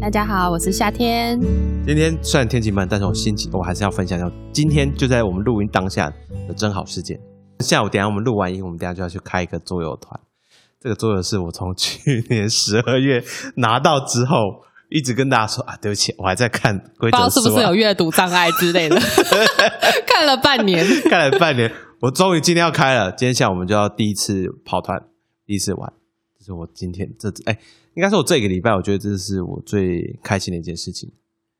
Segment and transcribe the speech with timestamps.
[0.00, 1.40] 大家好，我是夏天。
[1.84, 4.30] 今天虽然天气闷，但是我心情我还是要分享一下。
[4.52, 6.12] 今天就在我们录音当下
[6.46, 7.18] 的真好事件。
[7.60, 10.20] 下午等下我们录完音，我们等下就要去开一个桌游团。
[10.78, 13.24] 这个桌游是我从去年十二月
[13.56, 14.36] 拿到之后，
[14.90, 18.96] 一直跟大家说啊，对不起，我还在看规则不知道是不是有阅读障碍之类的，
[20.06, 23.10] 看了半年，看了半年，我终于今天要开了。
[23.10, 24.98] 今天下午我们就要第一次跑团，
[25.46, 25.92] 第一次玩。
[26.38, 27.58] 这是我今天这哎，
[27.96, 31.10] 应该是我这个礼拜，我觉得这是我最开心的一件事情。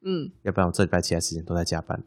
[0.04, 1.98] 嗯，要不然我这礼拜其他时间都在加班。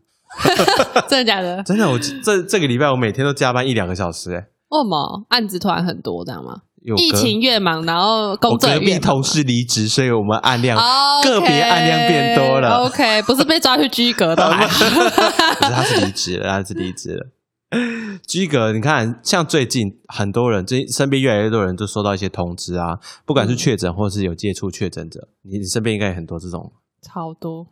[1.09, 1.61] 真的假的？
[1.63, 4.31] 真的，我这这个礼拜我每天都加班一两个小时。
[4.31, 4.37] 哎，
[4.69, 6.61] 为什么案子突然很多这样吗？
[6.95, 12.85] 疫情越忙，然后工我隔壁作也越忙同事离职，所以我们案量哦个别案量变多了。
[12.85, 14.85] OK，不是被抓去拘格的还好，
[15.59, 17.27] 可是他是离职了，他是离职了。
[18.27, 27.67] 居哥，你看，像最近很多人，这身边越来越多人都收到一些通知啊，不管是确诊或是有接触确诊者，你你身边应该有很多这种，超多，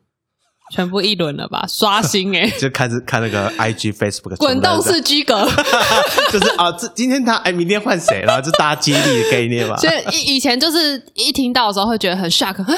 [0.74, 1.66] 全部一轮了吧？
[1.68, 5.48] 刷新哎、 就开始看那个 IG、Facebook 滚动式，居格。
[6.32, 9.78] 就是啊，这今天他哎，明天换谁，然后就大家接力的概念嘛。
[9.78, 12.78] 所以以以前就是一听到的时候会觉得很 shock，啊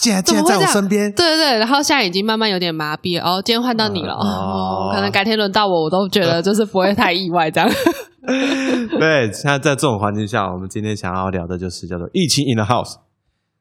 [0.00, 3.24] 竟然竟然在我身边，对对对，然后现在已经慢慢有点麻痹了。
[3.24, 7.70] 哦，今天换到你了，哦哦，可能改天轮到我，我都觉得 就是不会太意外这样。
[8.98, 12.96] 对，现在在这种环境下，我们今天想要聊的就是叫做疫情 in the house。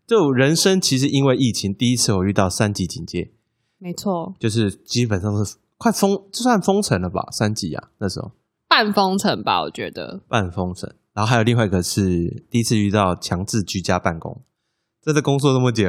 [0.08, 3.30] 就人生其实因为疫情，第一次我遇到三级警戒，
[3.80, 8.32] 没错，就是基本上是快封，就算封城了吧，三级啊，那时候
[8.68, 10.22] 半封城吧，我觉得。
[10.28, 10.94] 半封城。
[11.14, 14.42] 然后还有另外一个是第一次遇到强制居家办公，
[15.02, 15.86] 真的工作这么久，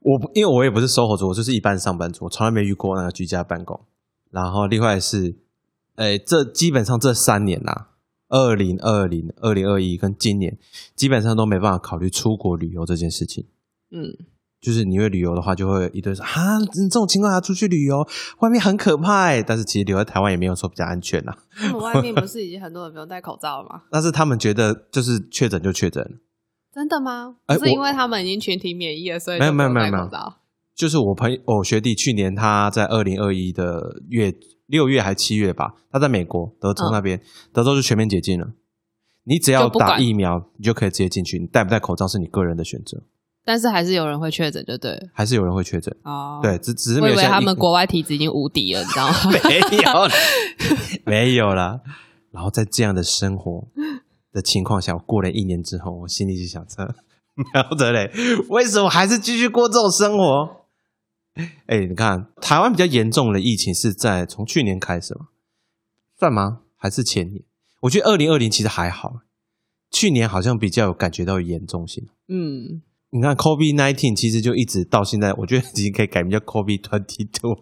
[0.00, 3.80] 我不因为我也不是收活族，我就是一般上班族，我从来没遇过那个居家办公。
[4.30, 5.36] 然后另外是，
[5.96, 7.86] 诶，这基本上这三年呐、
[8.28, 10.58] 二零二零、二零二一跟今年，
[10.94, 13.46] 基本上都没办法考虑出国旅游这件事情。
[13.90, 14.12] 嗯，
[14.64, 17.98] 就是你会旅游的话，就会一堆说啊，你这种情况下出去旅游，
[18.38, 19.42] 外面很可怕欸。
[19.42, 23.82] 但是其实留在台湾也没有说比较安全呐、他 们外面不是已经很多人不用戴口罩了吗？
[23.92, 26.18] 但是他们觉得就是确诊就确诊，
[26.74, 27.36] 真的吗？
[27.46, 30.36] 哎不是因我为他们已经群体免疫了，所以没有没有没有戴口罩
[30.74, 34.34] 就是我朋友我学弟去年他在二零二一的月
[34.66, 37.20] 六月还七月吧，他在美国德州那边，
[37.52, 38.54] 德州就全面解禁了。
[39.26, 41.38] 你只要不打疫苗，你就可以直接进去。
[41.38, 43.02] 你戴不戴口罩是你个人的选择，
[43.44, 45.08] 但是还是有人会确诊，就对了。
[45.12, 45.94] 还是有人会确诊。
[46.02, 49.14] 哦，对，只只是我以为没有像疫他们国外体质已经无敌了，你知道吗？
[49.44, 50.14] 没有啦，
[51.04, 51.80] 没有啦。
[52.30, 53.68] 然后在这样的生活
[54.32, 56.94] 的情况下，我过了一年之后，我心里就想着，
[57.52, 58.10] 苗德嘞，
[58.48, 60.64] 为什么还是继续过这种生活？
[61.66, 65.26] 哎，你看台湾比较严重的疫情是在从去年开始吗？
[66.18, 66.60] 算吗？
[66.76, 67.42] 还是前年？
[67.80, 69.20] 我觉得二零二零其实还好，
[69.90, 72.08] 去年好像比较有感觉到严重性。
[72.28, 72.82] 嗯，
[73.14, 77.56] 你看 COVID nineteen 其实就一直到现在，我觉得已经可以改名叫 COVID twenty two。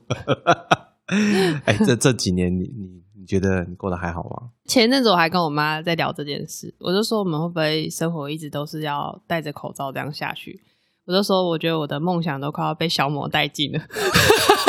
[1.67, 4.49] 哎，这这几年你你你觉得你过得还好吗？
[4.65, 10.59] 前阵子我还跟我妈在聊这件事，我就说我们会不会生活一直都是要戴着口罩这样下去？
[11.05, 13.81] 我就说我觉得我的梦想都快要被消磨殆尽了，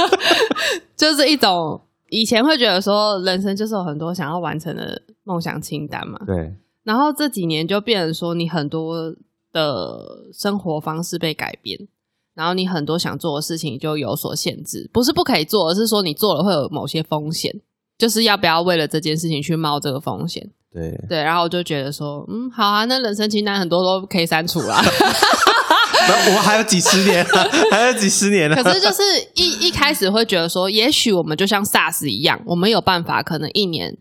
[0.97, 1.79] 就是一种
[2.09, 9.15] 以前会觉得说人生就是有很多想要完成的梦想清单嘛，对，然后这几年就变成说你很多
[9.53, 11.87] 的生活方式被改变。
[12.33, 17.61] 然后你很多想做的事情就有所限制，不是不可以做，而是说你做了会有某些风险，
[17.95, 20.49] 就是要不要为了这件事情去冒这个风险。
[20.73, 24.81] 对，对，然后我就觉得说，嗯，好啊，那人生清单很多都可以删除啦。
[26.05, 29.03] 那我还有几十年啊，还有几十年呢、可是就是
[29.35, 33.95] 一一开始会觉得说，也许我们就像 SARS 一样，我们有办法，可能一年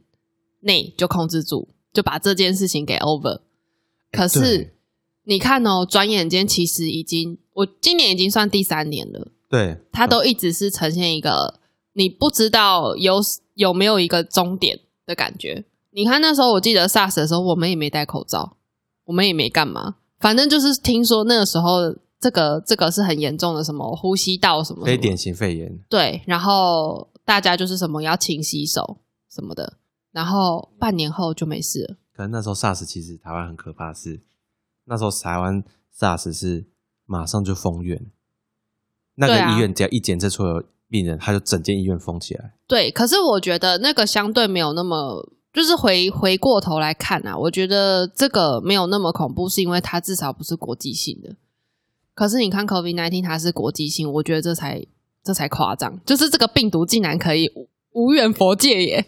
[0.60, 3.40] 内就控制住，就把这件事情给 over。
[4.10, 4.72] 可是对
[5.24, 11.60] 你看哦，转眼间其实已经，我今年已经算第三年了，对，它都一直是呈现一个
[11.92, 13.20] 你不知道有
[13.54, 15.64] 有没有一个终点的感觉。
[15.90, 18.56] 你看那时候，我记得 SARS 的时候，我们也没戴口罩，
[19.04, 28.98] 我们也没干嘛，反正就是听说那个时候这个这个是很严重的，什么呼吸道什么非典型肺炎，对，然后大家就是什么要勤洗手
[29.30, 29.74] 什么的，
[30.12, 31.96] 然后半年后就没事了。
[32.14, 34.20] 可能那时候 SARS 其实台湾很可怕的是，
[34.84, 35.62] 那时候台湾
[35.96, 36.67] SARS 是
[37.06, 38.11] 马上就封院，
[39.14, 42.55] 那个医院只要一检测出有病人，他就整间医院封起来。
[42.67, 51.37] 对，可是我觉得那个相对没有那么，就是回回过头来看啊，我觉得这个没有那么恐怖，是因为它至少不是国际性的。
[52.14, 54.84] 可是你看 COVID nineteen 它是国际性，我觉得这才
[55.23, 59.06] 这才夸张，就是这个病毒竟然可以无无远佛界耶，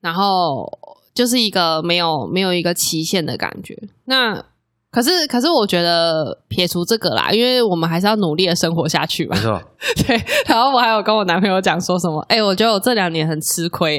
[0.00, 0.66] 然后
[1.12, 3.88] 就是一个没有没有一个期限的感觉。
[4.04, 4.44] 那
[4.90, 9.42] 可是可是我觉得撇除这个啦，因为我们还是要努力的生活下去嘛没。
[9.42, 9.62] 错
[10.06, 13.98] 对，然后我还有跟我男朋友讲说什么， 哎、我觉得我这两年很吃亏，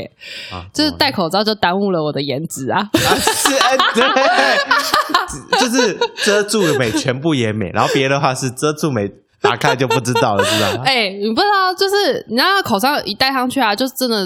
[0.51, 2.79] 哎，啊，就是戴口罩就耽误了我的颜值啊。
[2.79, 9.07] 啊是哎对，就是遮住美全部也美，然后别的话是遮住美
[9.39, 10.83] 打开就不知道了，知道吗？
[10.85, 14.25] 哎、你不知道，就是你知道口罩一戴上去啊，就真的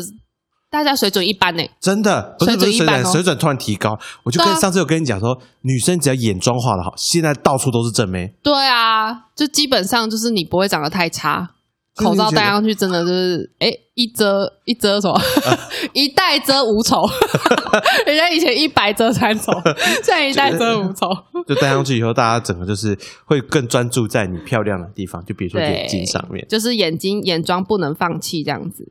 [0.72, 4.00] 大家水准一般呢、真的不是不是水准，水准突然提高。
[4.24, 8.34] 我就跟啊上次有跟你讲说，女生只要眼妆画的好，现在到处都是正妹。
[8.42, 11.52] 对啊，就基本上就是你不会长得太差。
[11.94, 13.68] 口罩戴上去真的就是，哎、
[14.02, 15.22] 一遮一遮什么，
[15.94, 17.04] 一戴遮五丑。
[18.08, 19.52] 人家以前一白遮三丑，
[20.02, 21.08] 现在一戴遮五丑。
[21.48, 28.88] 就戴上去以后，大家整个就是会更专注在你漂亮的地方，就比如说，眼睛上面，就是眼睛眼妆不能放弃这样子。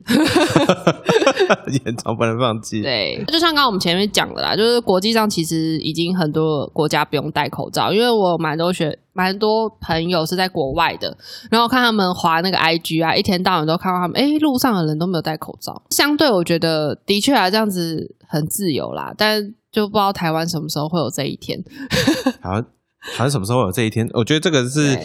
[1.85, 2.81] 眼妆不能放弃。
[2.81, 11.17] 对，就像刚刚我们前面讲的啦，就是国际上其实已经很多国家不用戴口罩，因为我有蛮多学蛮多朋友是在国外的，
[11.49, 15.81] 然后看他们滑那个 IG 啊，一天到晚都看到他们，哎，路上的人都没有戴口罩。
[15.89, 21.61] 相对我觉得的确啊，这样子很自由啦，但就不知道台湾什么时候会有这一天。
[22.41, 22.65] 好像
[23.13, 24.07] 好像什么时候有这一天？
[24.13, 24.97] 我觉得这个是，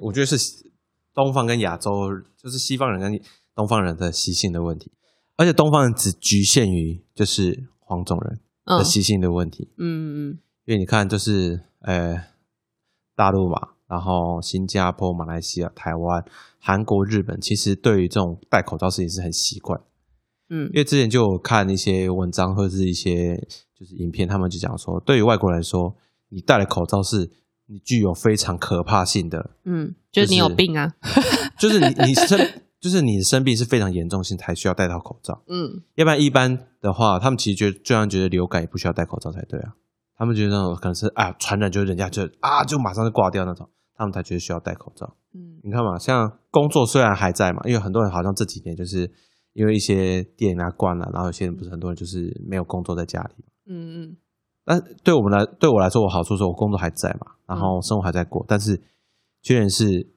[0.00, 0.36] 我觉得是
[1.14, 1.90] 东方跟亚洲，
[2.42, 3.20] 就是西方人跟
[3.54, 4.90] 东方人的习性的问题，
[5.36, 9.68] 而且东方人只局限于就是黄种人嗯的习性的问题。
[9.78, 12.16] 嗯嗯因为你看，就是呃，
[13.22, 16.24] 大陆嘛，然后新加坡、马来西亚、台湾、
[16.58, 19.80] 韩国、日本，其实对于这种戴口罩事情是很习惯。
[20.48, 23.36] 嗯因为之前就有看一些文章或者是一些
[23.78, 25.94] 就是影片，他们就讲说，对于外国人来说，
[26.30, 27.30] 你戴了口罩是
[27.66, 30.92] 你具有非常可怕性的，嗯，就是你有病啊。
[31.60, 32.36] 就是你 你生
[32.80, 35.44] 就是你生病是非常严重性才需要戴到口罩。
[35.46, 39.74] 嗯要不然一般的话，他们其实觉得就像觉得流感也不需要戴口罩才对啊。
[40.22, 45.16] 他们觉得那种可能是啊传染，就人家就啊就马上就挂掉那种，他们才觉得需要戴口罩。
[45.34, 49.10] 嗯你看嘛，像工作虽然还在嘛，因为很多人好像这几年就是
[49.52, 53.44] 因为一些店啊关了，然后有些人不是很多人就是没有工作在家里。
[53.66, 54.16] 嗯嗯
[54.64, 58.80] 但对我们来对我来说，我好处是我工作还在嘛，然后生活还在过，但是
[59.42, 60.08] 缺点是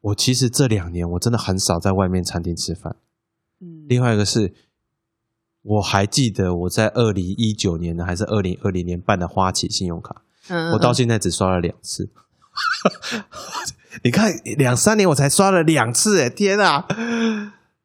[0.00, 2.96] 我其实这两年我真的很少在外面餐厅吃饭。
[3.60, 4.52] 嗯，另外一个是，
[5.64, 12.10] 我还记得我在二零一九年的还是二零二零年办的花旗信用卡，嗯我到现在只刷了两次。
[14.04, 16.84] 你看，两三年我才刷了两次，哎，天啊！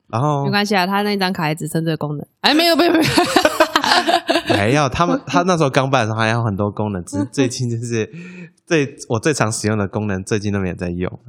[0.07, 2.25] 然后没关系啊，他那张卡还只剩这个功能。
[2.41, 3.03] 哎，没有没有没有，
[4.55, 8.11] 没有， 他们他那时候刚办的时候还有很多功能，只是 最近就是
[8.65, 11.19] 最我最常使用的功能，最近都没有在用。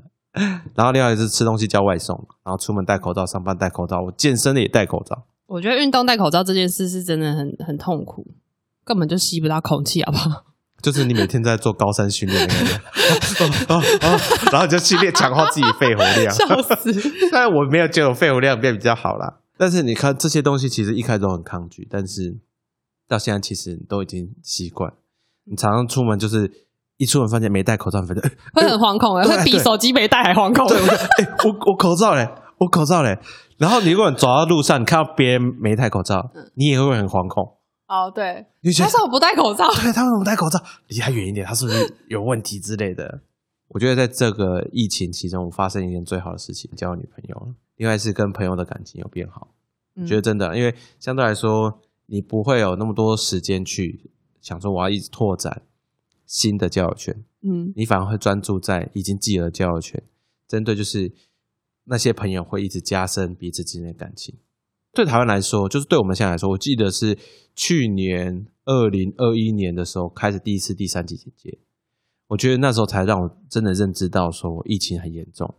[0.75, 5.25] 然后另外一个是吃东西叫外送，然后出门戴口罩，上班戴口罩，我健身的也戴口罩。
[5.51, 8.25] 我觉得运动戴口罩这件事是真的很很痛苦，
[8.85, 10.45] 根本就吸不到空气，好不好？
[10.81, 12.49] 就是你每天在做高山训练
[14.51, 16.33] 然后你就训练强化自己肺活量。
[16.33, 16.91] 笑死！
[17.31, 22.39] 但我没有觉得我肺活量变比较好啦，但是你看这些东西其实一开始都很抗拒，但是
[23.09, 24.93] 到现在其实你都已经习惯。
[25.45, 26.51] 你常常出门就是
[26.97, 30.67] 一出门发现没戴口罩，发现哎会很惶恐的，对会比手机没戴还惶恐。
[30.67, 32.27] 对，我我口罩嘞，
[32.61, 33.19] 我口罩嘞。
[33.59, 37.57] 然后你如果走到路上，你看到别人没戴口罩，你也会很惶恐。
[37.89, 39.69] 哦，对，你觉得么不戴口罩？
[39.83, 40.63] 对他为什么戴口罩？
[40.87, 43.23] 离他远一点，他是不是有问题之类的？
[43.69, 47.55] 我觉得在这个疫情期中，我发生一件最好的事情，交女朋友了。
[47.77, 49.49] 另外是跟朋友的感情有变好，
[49.97, 55.63] 嗯觉得真的，因为相对来说，你不会有那么多时间去想说我要一直拓展
[56.27, 60.01] 新的交友圈，嗯你反而会专注在已经既有的交友圈，
[60.47, 61.13] 针对就是
[61.91, 64.39] 那些朋友会一直加深彼此之间的感情。
[64.93, 67.19] 对台湾来说，就是对我们现在来说，我记得是
[67.55, 71.59] 去年二零二一年的时候开始第一次第三级警戒，
[72.29, 75.57] 我觉得那时候才让我真的认知到说疫情很严重。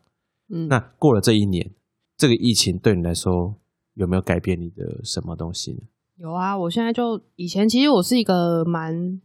[0.50, 1.72] 嗯，那过了这一年，
[2.18, 3.56] 这个疫情对你来说
[3.96, 5.80] 有没有改变你的什么东西呢？
[6.18, 9.22] 有啊，我现在就以前其实我是一个蛮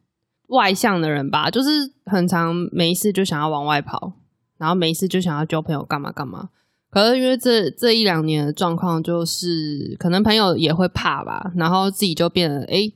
[0.48, 1.68] 外向的人吧，就是
[2.04, 4.12] 很常没事就想要往外跑，
[4.56, 6.50] 然后没事就想要交朋友干嘛干嘛。
[6.90, 12.88] 可是因为这这一两年的状况，就是可能朋友也会怕吧，然后自己就变得诶，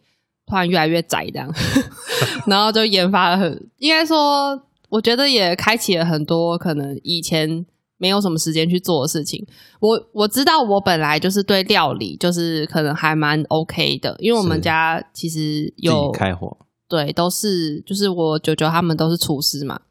[0.47, 1.53] 突然越来越宅这样，
[2.47, 7.67] 然后就研发了很，应该说，我觉得也开启了很多可能以前
[7.99, 9.47] 没有什么时间去做的事情。
[9.81, 16.57] 我我知道我本来就是对料理就是可能还蛮 OK 的，因为我们家其实有开火，
[16.89, 19.83] 对都是就是我舅舅他们都是厨师嘛，哇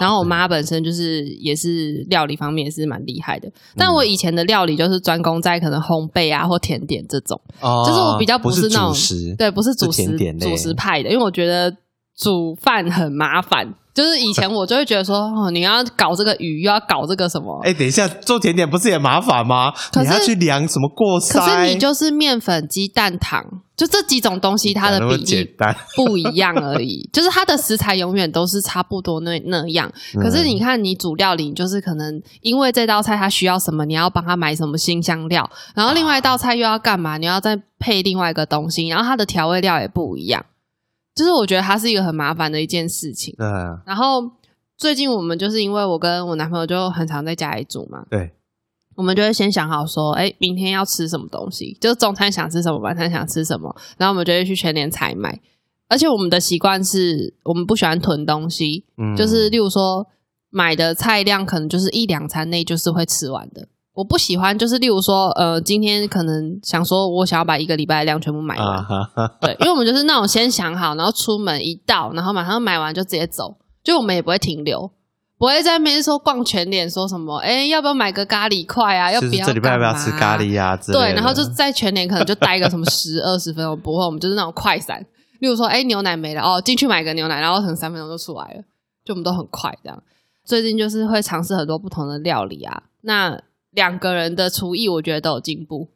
[0.00, 8.94] 然后我妈本身就是也是料理方面也是蛮厉害的，但我以前的料理就是专攻在可能烘焙啊或甜点这种，哦就是我比较不是那种
[9.36, 10.16] 对，不是主食
[10.50, 11.74] 主食派的，因为我觉得
[12.16, 13.74] 煮饭很麻烦。
[13.98, 19.72] 就是以前我就会觉得说， 哦，你要搞这个鱼，又要搞这个什么，哎，等一下，做甜点不是也麻烦吗？
[19.90, 21.32] 可你要去量什么过筛？
[21.40, 23.44] 可是你就是面粉、鸡蛋、糖，
[23.76, 27.10] 就这几种东西，它的比例么简单， 不一样而已。
[27.12, 29.90] 就是它的食材永远都是差不多那那样。
[30.14, 40.44] 嗯可是你看，你煮料理，就是可能因为这道菜它需要什么，你要帮它买什么新香料，然后另外一道菜又要干嘛，你要再配另外一个东西，然后它的调味料也不一样。
[41.18, 43.34] 就是我觉得它是一个很麻烦的一件事情。
[43.36, 43.44] 对
[43.84, 44.22] 然后
[44.76, 48.30] 最近我们就是因为我跟我男朋友就很常在家里煮嘛，对，
[48.94, 55.40] 我们就会先想好说，哎，明天要吃什么东西，就是中餐想吃什么，晚餐想吃什么，然后我们就会去全联采买。
[55.88, 60.06] 而且我们的习惯是我们不喜欢囤东西，嗯就是例如说
[60.50, 63.66] 买的菜量可能就是一两餐内就是会吃完的。
[63.98, 74.88] 我不喜欢就是例如说，呃，今天可能想说我想要把一个礼拜的量全部买完，啊哈哈，对，因为我们就是那种先想好，然后出门一到，然后马上买完就直接走，就我们也不会停留，
[75.36, 79.10] 不会在那边说逛全脸说什么，哎，要不要买个咖喱块啊？
[79.10, 79.46] 要就是不要？
[79.48, 80.38] 这礼拜要不要吃咖？
[80.38, 80.76] 喱呀？
[80.76, 85.04] 之类的对，然后就在全脸可能就待个什么十二十分钟，不会，我们就是那种快闪，
[85.40, 88.62] 例如说，哎，牛奶没了，哦，进去买个牛奶，然后可能三分钟就出来了，
[89.04, 90.00] 就我们都很快这样。
[90.44, 93.38] 最近就是会尝试很多不同的料理啊，那
[93.70, 95.88] 两个人的厨艺我觉得都有进步，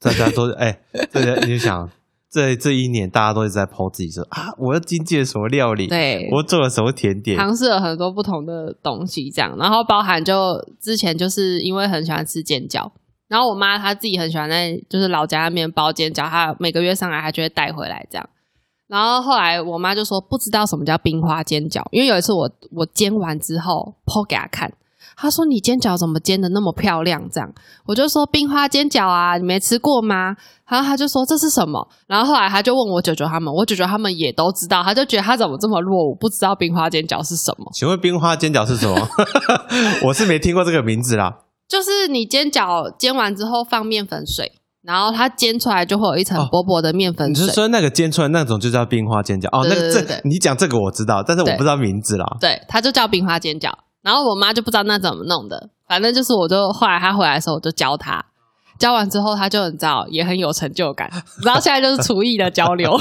[0.00, 1.90] 大家都哎，这个你就想，
[2.30, 12.90] 这这一年大家都一直在 PO 自己说啊，我要精进什么料理，对，我做了什么甜点，尝试了很多不同的东西，这样，然后包含就之前就是因为很喜欢吃煎饺，
[13.28, 18.28] 然后我妈她自己很喜欢在就是老家那边包煎饺，她每个月上来她就会带回来这样。
[18.88, 24.72] 然后后来我妈就说不知道什么叫冰花煎饺，因为有一次我我煎完之后剖给她看，
[25.16, 27.26] 她说你煎饺怎么煎的那么漂亮？
[27.32, 27.50] 这样
[27.86, 30.36] 我就说冰花煎饺啊，你没吃过吗？
[30.68, 31.88] 然后他就说这是什么？
[32.06, 37.70] 然后后来他就问我舅舅他们，我舅舅他们也都知道，他就觉得他怎么这么弱，我不知道冰花煎饺是什么。
[37.72, 39.08] 请问冰花煎饺是什么？
[40.04, 41.32] 我是没听过这个名字啦。
[41.66, 47.42] 就是你煎饺煎完之后放面粉水，然后它煎出来就会有一层哦薄薄的面粉水。
[47.44, 49.48] 你是说那个煎出来那种就叫冰花煎饺？
[49.48, 52.26] 哦，那个这你讲这个我知道，但是我不知道名字啦。
[52.40, 53.72] 对，它就叫冰花煎饺。
[54.06, 58.24] 然后我妈就不知道那怎么弄的，反正就是我就后来她回来的时候我就教她，
[58.78, 61.10] 教完之后她就很知道，也很有成就感。
[61.42, 62.96] 然后现在就是厨艺的交流，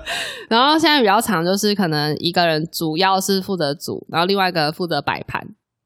[0.50, 5.40] 然后现在比较长就是可能一个人主要是负责煮，然后另外一个人负责摆盘，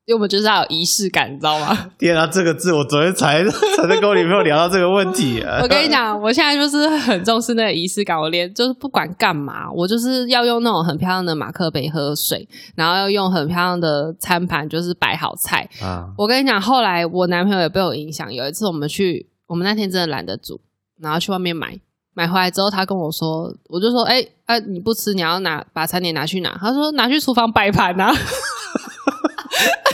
[0.06, 1.90] 因为我们就是要有仪式感，你知道吗？
[1.99, 3.42] 天啊，这个字我昨天才
[3.75, 5.42] 才在跟我女朋友聊到这个问题。
[5.62, 15.66] 我跟你讲，我现在就是很重视那个仪式感，我连就是不管干嘛，我就是要用那种很漂亮的马克杯喝水，然后要用很漂亮的餐盘，就是摆好菜。
[15.80, 18.30] 啊，我跟你讲，后来我男朋友也被我影响。
[18.30, 20.61] 有一次我们去，我们那天真的懒得煮，
[21.00, 21.80] 然后去外面买，
[22.12, 26.54] 买回来之后，他跟我说，我就说，哎、啊，你不吃，你要拿把餐点拿去哪？
[26.61, 28.14] 他说拿去厨房摆盘啊。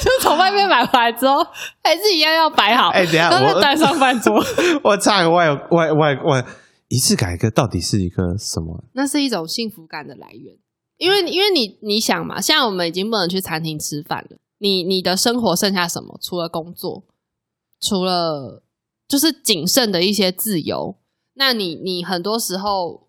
[0.00, 1.36] 就从外面买回来之后，
[1.82, 4.42] 还是一样要摆好，哎等下我端上饭桌。
[4.82, 6.46] 我插个外外外外
[6.88, 8.84] 仪式感，一个到底是一个什么？
[8.94, 10.56] 那是一种幸福感的来源，
[10.96, 16.18] 因为因为你你想嘛，现在我们已经不能去餐厅吃饭了，你你的生活剩下什么？
[16.22, 17.04] 除了工作，
[17.80, 18.62] 除了
[19.06, 20.96] 就是仅剩的一些自由，
[21.34, 23.08] 那你你很多时候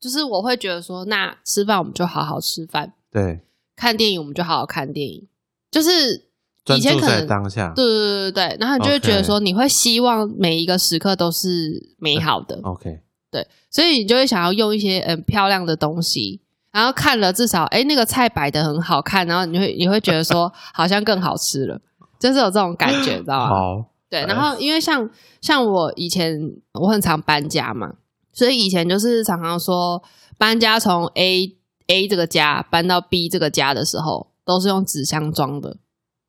[0.00, 3.40] 就是我会觉得说，那吃饭我们就好好吃饭，对，
[3.76, 5.28] 看电影我们就好好看电影，
[5.70, 6.31] 就是
[6.68, 7.72] 以前可能当下。
[7.74, 13.00] 对对对对对，然后你就会觉得说，你会希望每一个时刻都是美好的，OK，
[13.30, 16.40] 对，所以你就会想要用一些嗯漂亮的东西，
[16.70, 21.80] 然后看了至少哎那个菜摆的很好看，然后你会你会觉得说 好像更好吃了，
[22.20, 23.48] 就是有这种感觉，知道吗？
[23.48, 26.38] 好，对，然后因为像像我以前
[26.74, 27.94] 我很常搬家嘛，
[28.32, 30.02] 所以以前就是常常说
[30.38, 31.56] 搬家从 A
[31.88, 35.78] A 这个家搬到 B 这个家的时候，都是用纸箱装的。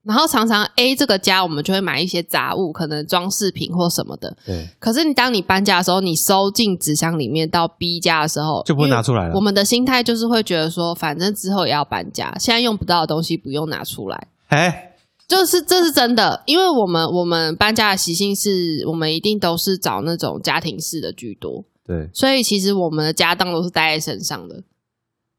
[0.05, 4.35] 然后常常 A 这个家，我们就会买一些杂物，可能装饰品或什么的。
[4.45, 14.27] 对，可是你当你搬家的时候，你收进纸箱里面到 B 家的时候，就不会拿出来了我们的心态就是会觉得说，反正之后也要搬家，现在用不到的东西不用拿出来。
[14.47, 14.93] 哎，
[15.25, 24.63] 就是这是真的，因为我们我们搬家的习性是我们一定都是找那种家庭式的居多，对，所以其实我们的家当都是带在身上的。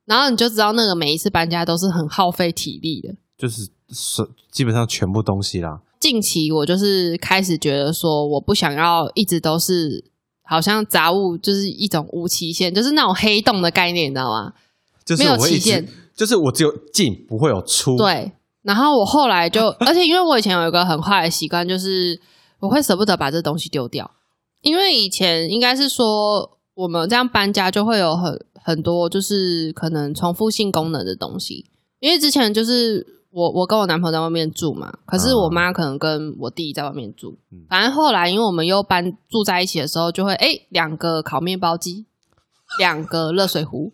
[0.06, 3.14] 然后你就知道，那个每一次搬家都是很耗费体力的。
[3.44, 5.82] 就是是基本上全部东西啦。
[6.00, 10.02] 近期我就是开始觉得说，我不想要一直都是
[10.42, 14.54] 好像杂物就是一种无期限，就是那种黑洞的概念，你知道吗？
[15.04, 15.86] 就是没有期限，
[16.16, 18.32] 就是我只有进不会有出。，对，
[18.62, 22.18] 然后我后来就，而且因为我以前有一个很坏的习惯，就是
[22.60, 24.10] 我会舍不得把这东西丢掉，
[24.62, 31.66] 因为以前应该是说我们这样搬家就会有很很多就是可能重复性功能的东西，
[32.00, 42.06] 因为之前就是我我跟我男朋友在外面住嘛，可是我妈可能跟我弟在外面住，嗯反正后来因为我们又搬住在一起的时候，就会哎两个烤面包机，
[42.78, 43.92] 两个热水壶。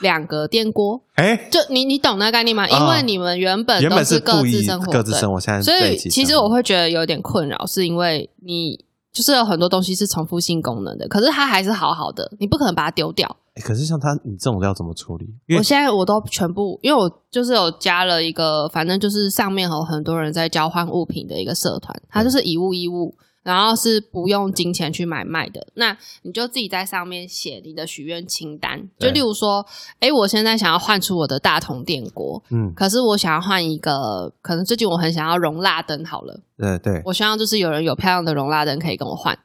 [0.00, 2.66] 两个电锅， 哎，就你你懂那个概念吗？
[2.66, 13.36] 因为你们原本都是各自生活，对各自生活，现在所以其实我会觉得有点困扰，是因为你就是有很多东西是重复性功能的，可是它还是好好的，你不可能把它丢掉。
[13.54, 15.26] 哎可是像它你这种要怎么处理？
[15.48, 23.14] 因我现在我都全部，因为我就是有加了一个，反正就是上面有很多人在交换物品的一个社团，它就是以物易物，
[23.50, 25.66] 然后是不用金钱去买卖的。
[25.74, 29.66] 那你就自己在上面写你的许愿清单，就例如说，
[29.98, 39.38] 哎，我现在想要换出我的大同电锅，嗯，可是我想要换一个，可能最近我很想要容蜡灯，好了，对对，我希望就是有人有漂亮的容蜡灯可以跟我换，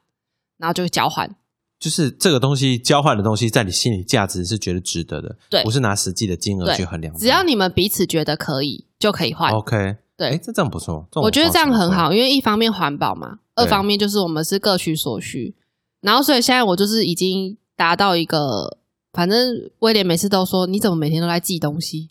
[0.57, 1.35] 然后就交换。
[1.77, 7.13] 就是这个东西交换的东西，在你心里价值是觉得值得的，对不是拿实际的金额去衡量。
[7.15, 9.51] 只要你们彼此觉得可以，就可以换。
[9.51, 11.71] OK，对哎，这这样不错，我觉得这样。
[11.71, 15.55] 很好，因为一方面环保嘛，二方面就是我们是各取所需。
[16.01, 18.77] 然后所以现在我就是已经达到一个，
[19.11, 22.09] 反正威廉每次都说你怎么每天都在寄东西，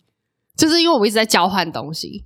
[0.55, 2.25] 就是因为我一直在交换东西，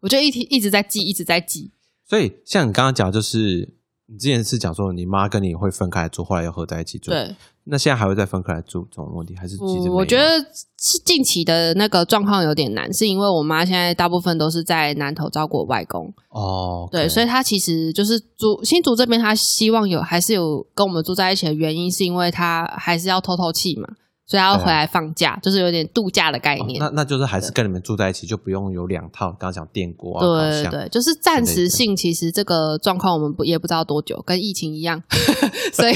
[0.00, 1.72] 我就一天一直在寄，一直在寄。
[2.06, 3.74] 所以像你刚刚讲，就是
[4.10, 10.38] 你之前是讲说你妈跟你会分开来住，后来又合在一起住。，对，那现在还会再分开来住这种问题，还是其实我觉得
[10.78, 23.86] 是近期的那个状况有点难，是因为我妈现在大部分都是在南头照顾我外公，哦，对，所以以她其实就是住新竹这边，她希望有还是有跟我们住在一起的原因，是因为她还是要透透气嘛，
[24.28, 26.78] 所以她要回来放假，就是有点度假的概念。
[26.78, 29.28] 那那就是还是跟你们住在一起，就不用有两套。
[29.30, 35.02] 刚刚讲电锅啊，对对对，就是暂时性，其实这个状况我们不也不知道多久，跟疫情一样，
[35.72, 35.94] 所以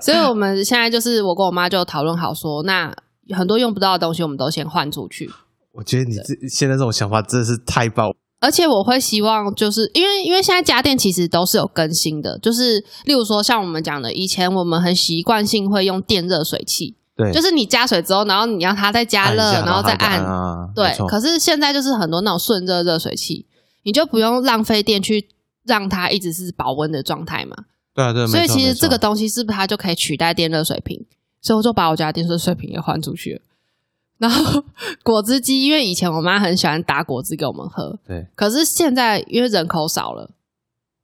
[0.00, 2.92] 所以我们现在就是我跟我妈就讨论好说，那
[3.30, 5.30] 很多用不到的东西我们都先换出去，
[5.72, 8.12] 我觉得你这现在这种想法真的是太棒。
[8.40, 23.44] 而且我会希望，就是因为因为现在家电其实都是有更新的，就是例如说像我们讲的，以前我们很习惯性会用电热水器，对，就是你加水之后，然后你让它再加热，然后再按，啊，对可是现在就是很多那种顺热热水器，
[23.82, 25.28] 你就不用浪费电去
[25.64, 27.56] 让它一直是保温的状态嘛。
[27.92, 31.04] 对啊对，所以其实这个东西是不是它就可以取代电热水瓶？
[31.42, 33.40] 所以我就把我家电热水瓶也换出去了。
[34.18, 34.62] 然后
[35.02, 40.30] 果汁机，因为以前我妈很喜欢打果汁给我们喝，对可是现在因为人口少了，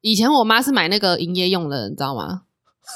[0.00, 2.42] 以前我妈是买那个营业用的，你知道吗？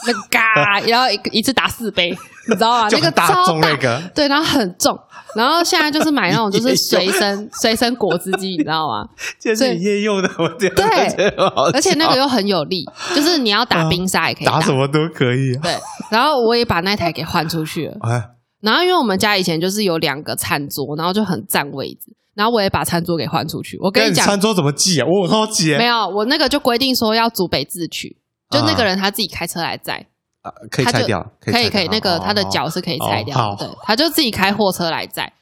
[0.07, 2.11] 那个嘎， 然后一一次打四杯，
[2.49, 2.89] 你知道吗？
[2.93, 4.99] 那个超大那个，对，然后很重，
[5.35, 9.07] 然后现在就是买那种就是 随身随身果汁机，你知道吗？
[9.41, 11.29] 就是你业用的，我觉得对
[11.73, 15.61] 而且那个又很有力，就是你要打冰沙也可以打什么都可以啊。
[15.63, 15.77] 对，
[16.11, 17.97] 然后我也把那台给换出去了。
[18.03, 18.23] 哎，
[18.61, 23.79] 然后因为我们家以前就是有两个餐桌，然后就很占位置，然后我也把餐桌给换出去。
[23.81, 25.07] 我跟跟你讲，餐桌怎么记啊？
[25.07, 28.17] 我很好奇欸没有，我那个就规定说要主北自取，
[28.51, 30.07] 就那个啊人他自己开车来载，
[30.43, 35.33] 啊，可以拆掉，可以可以，那个哦他的脚是可以拆掉哦，对，他就自己开货车来载。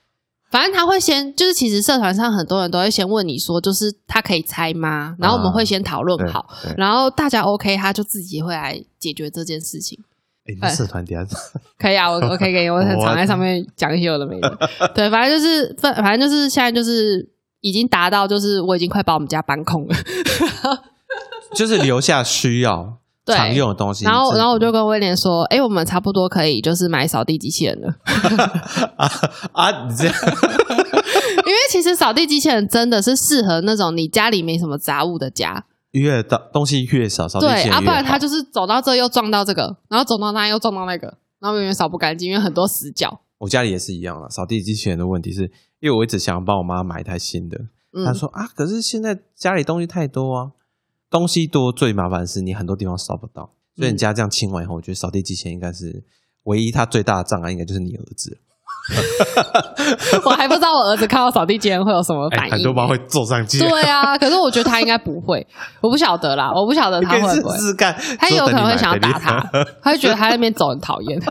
[0.48, 5.16] 反正他会先，就是其实社团上很多人都会先问你说，就是他可以拆吗？
[5.18, 9.98] 然后我们会先讨论好，对然后大家 OK，他就自己会来解决这件事情。
[10.62, 11.26] 哎，社团底下
[11.76, 14.56] 可以啊，我我可以给你，我很常在上面讲一些有的没的。
[14.94, 17.28] 对，反正就是反反正就是现在就是
[17.60, 19.96] 已经达到，就是我已经快把我们家搬空了。
[21.54, 24.04] 就是留下需要 常用的东西。
[24.04, 27.94] 然后然后我就跟威廉说，哎，我们差不多可以就是买扫地机器人了，
[28.96, 29.10] 啊
[29.52, 30.14] 啊，你这样
[31.46, 35.64] 因为其实扫地机器人真的是适合那种你家里没什么杂物的家。
[35.92, 41.06] 越到东西越少，扫地对啊，机器人越好不然他就是走到这又撞到这个，然后走到那又撞到那个，
[41.40, 43.20] 然后永远扫不干净，因为很多死角。
[43.38, 44.28] 我家里也是一样了。
[44.28, 45.42] 扫地机器人的问题是，
[45.80, 47.58] 因为我一直想帮我妈买一台新的，
[47.96, 50.50] 嗯她，说啊，可是现在家里东西太多啊，
[51.16, 56.04] 东西多最麻烦的是你很多地方扫不到，所以嗯你家这样清完以后，我觉得扫地机器人应该是
[56.44, 58.38] 唯一它最大的障碍，应该就是你儿子。
[60.24, 65.44] 我还不知道我儿子看到扫地机器人会有什么哎、反应、很多猫会坐上去，对啊， 可是我觉得他应该不会，
[65.80, 67.96] 我不晓得啦，我不晓得他会不会，试看。
[68.18, 69.40] 他有可能会想要打他，
[69.82, 71.20] 他会觉得他在那边走很讨厌。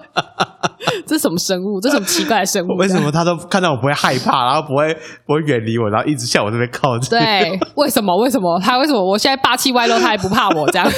[1.06, 1.80] 这什么生物？
[1.82, 2.76] 这什么奇怪的生物？
[2.78, 4.94] 为什么他都看到我不会害怕，然后不会
[5.26, 7.10] 不会远离我，然后一直向我这边靠近？
[7.10, 8.16] 对， 为什么？
[8.18, 9.04] 为什么他为什么？
[9.04, 10.90] 我现在霸气外露，他还不怕我这样？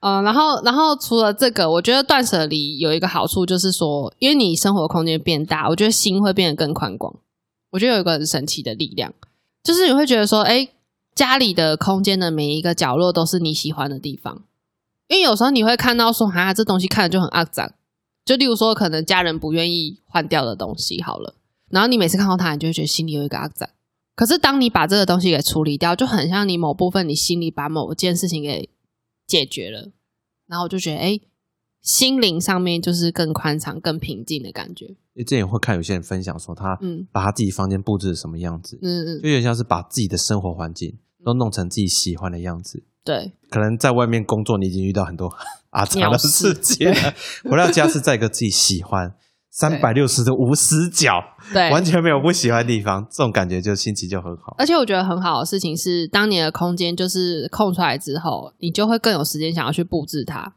[0.00, 7.14] 嗯，然后，然后除了这个，我觉得断舍离有一个好处，就是说，因为你生活空间变大，我觉得心会变得更宽广。
[7.70, 9.12] 我觉得有一个很神奇的力量，
[9.62, 10.68] 就是你会觉得说，哎，
[11.14, 14.42] 家里的空间的每一个角落都是你喜欢的地方。
[15.08, 17.70] 因为有时候你会看到说，啊，这东西看着就很肮脏。
[18.24, 21.34] 就例如说，可能家人不愿意换掉的东西，好了，
[21.70, 23.68] 然后你每次看到它，你就会觉得心里有一个肮脏。
[24.14, 28.68] 可是当你把这个东西给处理掉，就很像你某部分你心里把某件事情给
[29.26, 29.90] 解决了，
[30.46, 31.18] 然后我就觉得，哎，
[31.80, 34.94] 心灵上面就是更宽敞、更平静的感觉。
[35.16, 42.84] 之前会看有些人分享说，他嗯把他自己房间布置什么样子，嗯嗯，就有点像是把自己的生活环境都弄成自己喜欢的样子。
[43.02, 45.28] 对，可能在外面工作，你已经遇到很多
[45.72, 49.12] 阿杂的鸟事事情了，回到家是在一个自己喜欢、
[49.52, 51.12] 三百六十度无死角，
[51.52, 54.54] 对，完全没有不喜欢的地方，这种感觉就心情就很好。
[54.56, 60.54] 而且我觉得很好的事情是，当你的空间就是空出来之后，你就会更有时间想要去布置它。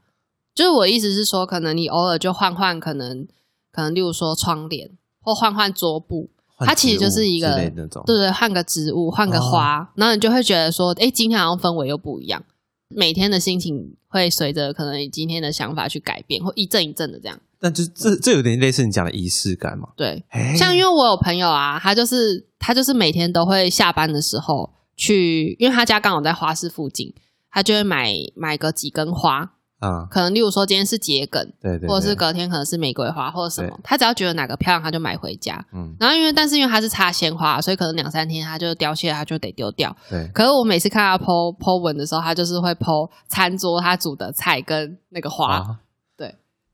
[0.53, 3.27] 就是我意思是说，可能你偶尔就换换，可能
[3.73, 4.89] 可能例如说窗帘
[5.21, 7.69] 或换换桌布，它其实就是一个对
[8.05, 12.41] 对，换个植物，换个花，然后你就会觉得说，哎，今天好像氛围又不一样，
[12.95, 17.39] 每天的心情会随着可能你今天的想法去改变，或一阵一阵的这样。
[17.59, 19.89] 但就这这有点类似你讲的仪式感嘛。
[19.95, 27.13] 对，哎像因为我有朋友啊，他就是他就是每天都会下班的时候去，因为他家刚好在花市附近，
[27.49, 29.54] 他就会买买个几根花，
[29.85, 35.63] 啊，可能例如说今天是桔梗，对对，或者是隔天可能是玫瑰花或者什么，他只要觉得哪个漂亮，他就买回家。
[35.73, 39.95] 嗯，然后因为但是因为他是插鲜花，所以可能两三天他就凋谢了，他就得丢掉。
[40.09, 45.79] 对，可是我每次看他 po po 文的时候，他就是会 po 餐桌他煮的菜跟那个花，啊，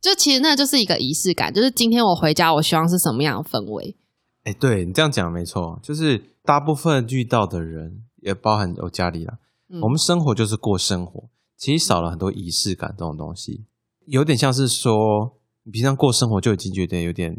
[0.02, 3.96] 就其实那就是一个仪式感，就是今天我回家，我希望是什么样的氛围。
[4.46, 9.38] 哎，对你这样讲没错，就是大部分遇到的人，也包含我家里啦，
[9.70, 9.80] 嗯。
[9.82, 11.30] 我们生活就是过生活，
[11.62, 13.66] 其实少了很多仪式感这种东西，
[14.08, 17.36] 有点像是说，你平常过生活就已经觉得有点，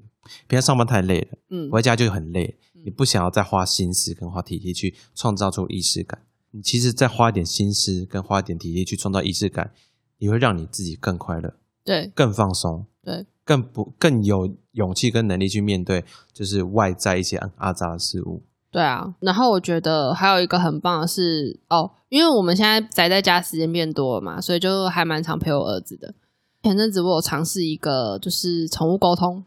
[0.47, 1.69] 平常上班太累了，嗯。
[1.69, 2.83] 回家就很累，嗯。
[2.85, 9.73] 你不想要再花心思跟花体力去创造出仪式感，你其实再花一点心思跟花一点体力去创造仪式感，
[10.19, 12.13] 你会让你自己更快乐、对。
[12.15, 18.45] 更放松，对，更不更有勇气跟能力去面对，就是外在一些阿杂的事物。
[18.73, 26.15] 对啊，然后我觉得还有一个很棒的是哦，因为我们现在宅在家时间变多了嘛，所以就还蛮常陪我儿子的。
[26.63, 29.45] 前阵子我有尝试一个就是宠物沟通，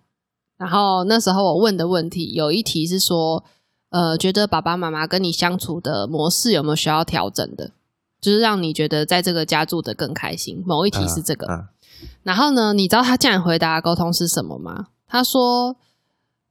[0.58, 3.44] 然后那时候我问的问题有一题是说，
[3.90, 7.72] 呃，觉得爸爸妈妈跟你相处的模式有没有需要调整的，
[8.22, 10.64] 就是让你觉得在这个家住的更开心。
[10.68, 11.68] 某一题是这个，嗯
[12.22, 14.88] 然后呢，你知道他竟然回答的沟通是什么吗？
[15.08, 15.78] 他说：“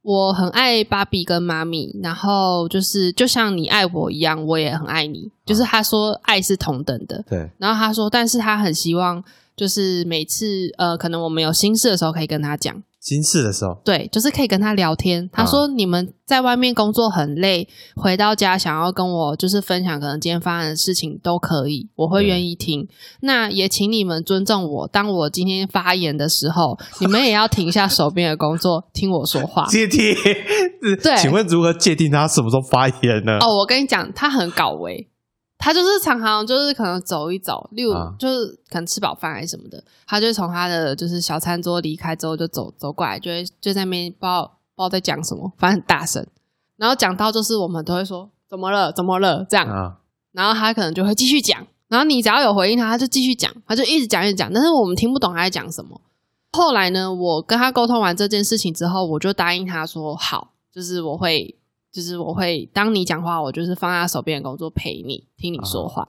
[0.05, 7.25] 我很爱芭比跟妈咪，然后就是就像你爱我一样，我也很爱你。”就是他说爱是同等的。
[7.27, 9.25] 对，然后他说，但是他很希望
[9.57, 12.83] 就是每次呃，可能我们有心事的时候可以跟他讲。
[13.05, 15.29] 心事的时候，对，就是可以跟他聊天。
[15.31, 22.89] 他说：“你们在外面工作很累，回到家想要跟我就是分享可能今天发生的事情都可以，我会对愿意听。
[23.21, 29.67] 那也请你们尊重我，当我今天发言的时候，你们也要停下手边的工作，听我说话。
[29.67, 30.01] 界定。
[31.03, 33.37] 对请问如何界定他什么时候发言呢？
[33.41, 35.07] 哦，我跟你讲，他很搞维，
[35.65, 38.15] 他就是常常就是可能走一走，例如、啊。
[38.19, 44.43] 就是可能吃饱饭还是什么的，他就从他的就是小餐桌离开之后就走走过来，就会就在那边不知道
[44.77, 46.27] 不知道在讲什么，反正很大声，
[46.77, 48.93] 然后讲到就是我们都会说怎么了？
[48.93, 49.47] 怎么了？
[49.49, 49.97] 这样，啊，
[50.33, 55.99] 然后他可能就会继续讲，然后你只要有回应他，他就继续讲，他就一直讲一直讲，但是我们听不懂他在讲什么。
[56.53, 61.57] 后来呢，我跟他沟通完这件事情之后，我就答应他说好，就是我会，
[61.95, 66.09] 就是我会当你讲话，我就是放下手边的工作陪你听你说话。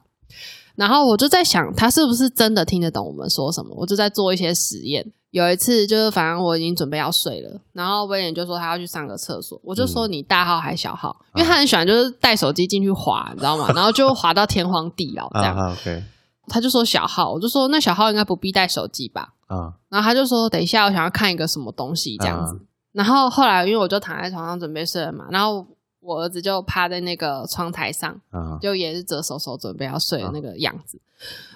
[0.74, 3.76] 然后我就在想，他是不是真的听得懂我们说什么？
[3.78, 5.06] 我就在做一些实验。
[5.30, 13.70] 有一次，就是反正我已经准备要睡了，然后威廉就说他要去上个厕所，我就说你大号还小号，因为他很喜欢就是带手机进去滑，你知道吗？
[13.76, 15.56] 然后就滑到天荒地老这样。
[15.56, 16.04] 啊，OK，
[16.48, 19.34] 他就说小号，我就说那小号应该不必带手机吧？
[19.48, 22.56] 啊，然后他就说等一下我想要看一个什么东西这样子。
[22.56, 22.60] 啊
[22.96, 25.68] 然后后来因为我就躺在床上准备睡了嘛，然后
[26.06, 31.02] 我儿子就趴在那个窗台上，啊，就也是折手手准备要睡的那个样子。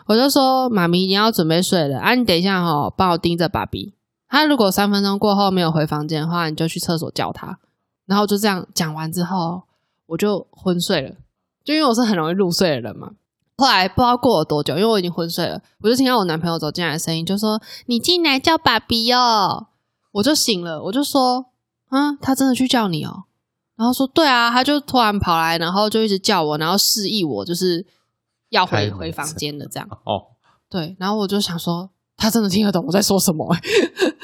[0.08, 3.94] 我就说妈咪你要准备睡了啊，你等一下哈、哦，帮我盯着爸比。
[4.28, 7.60] 他如果三分钟过后没有回房间的话，你就去厕所叫他。
[8.08, 9.64] 然后就这样讲完之后，
[10.08, 11.16] 我就昏睡了，
[11.64, 13.12] 就因为我是很容易入睡的人嘛。
[13.58, 19.68] 后来不知道过了多久，因为我已经昏睡了，我就听到我男朋友走进来的声音，就说：“你进来叫爸比哦。”
[20.14, 21.48] 我就醒了，我就说，
[21.90, 23.26] 啊，他真的去叫你哦？
[23.80, 27.86] 然后说，对啊，他就突然跑来，然后就一直叫我，然后示意我就是
[28.50, 29.88] 要回回房间的这样。
[30.04, 30.22] 哦，
[30.70, 33.62] 对，然后我就想说，他真的听得懂我在说什么、欸？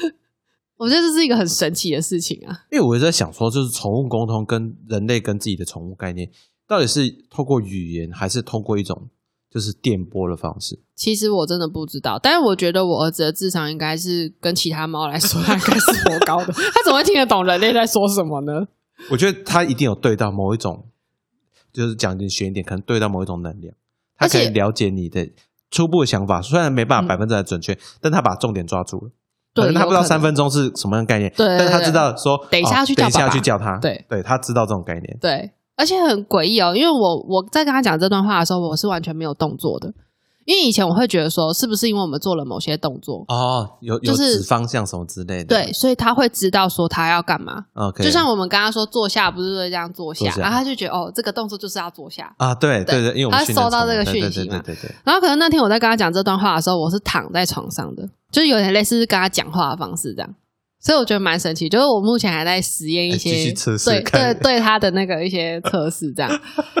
[0.76, 2.64] 我觉得这是一个很神奇的事情啊。
[2.70, 6.30] 因为我一直在想说，就是宠物沟通跟人类跟自己的宠物概念，
[6.68, 9.08] 到底是透过语言，还是透过一种
[9.50, 10.78] 就是电波的方式？
[10.94, 16.52] 其实我真的不知道，但是我觉得我儿子的智商应该是跟其他猫来说，他应该是颇高的。
[16.74, 18.68] 他怎么会听得懂人类在说什么呢？
[19.10, 20.86] 我觉得他一定有对到某一种，
[21.72, 23.74] 就是讲点悬一点，可能对到某一种能量，
[24.16, 25.28] 他可以了解你的
[25.70, 29.10] 初步的想法，虽然没办嗯法百分之百准确，但他把重点抓住了。
[29.54, 35.18] 对可能他不知道三分钟是什么样的概念，对对但是他知道说，等一下哦等一下去叫他，对，对他知道这种概念。
[35.18, 39.92] 对，而且很诡异哦，因为我我在跟他讲这段话的时候，我是完全没有动作的，
[40.46, 47.64] 因为以前我会觉得说，是不是因为我们做了某些动作，哦，有有就是指方向什么之类的，对，所以他会知道说他要干嘛。
[47.74, 52.32] ，OK，就像我们刚刚说坐下，不是会这样坐下，然后他就觉得哦，这个动作就是要坐下。
[52.38, 60.34] 啊，对对对，因为我们他收到这个讯息嘛对对对对，然后可能那天我在跟他讲这段话的时候，我是躺在床上的，就是有点类似跟他讲话的方式这样。
[60.86, 63.52] 所以我觉得蛮神奇，就是我目前还在实验一些
[63.84, 66.30] 对对对他的那个一些测试，这样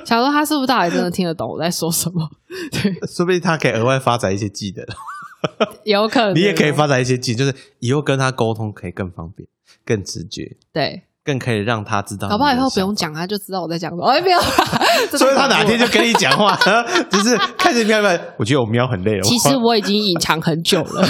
[0.04, 2.24] 想说他是不是到底真的听得懂我在说什么？
[2.70, 4.86] 对， 说不定他可以额外发展一些技能，
[5.82, 9.48] 有可能 你也可以发展一些技能，就是以后跟他沟通可以更方便、
[9.84, 12.28] 更直觉，对，更可以让他知道。
[12.28, 14.06] 搞不好以后不用，讲，他就知道我在讲什么。
[14.06, 14.40] 哎，不要，
[15.10, 16.56] 这所以他哪天就跟你讲话，
[17.10, 18.10] 就是开始喵喵。
[18.38, 21.04] 我觉得我喵很累了，其实我已经隐藏很久了。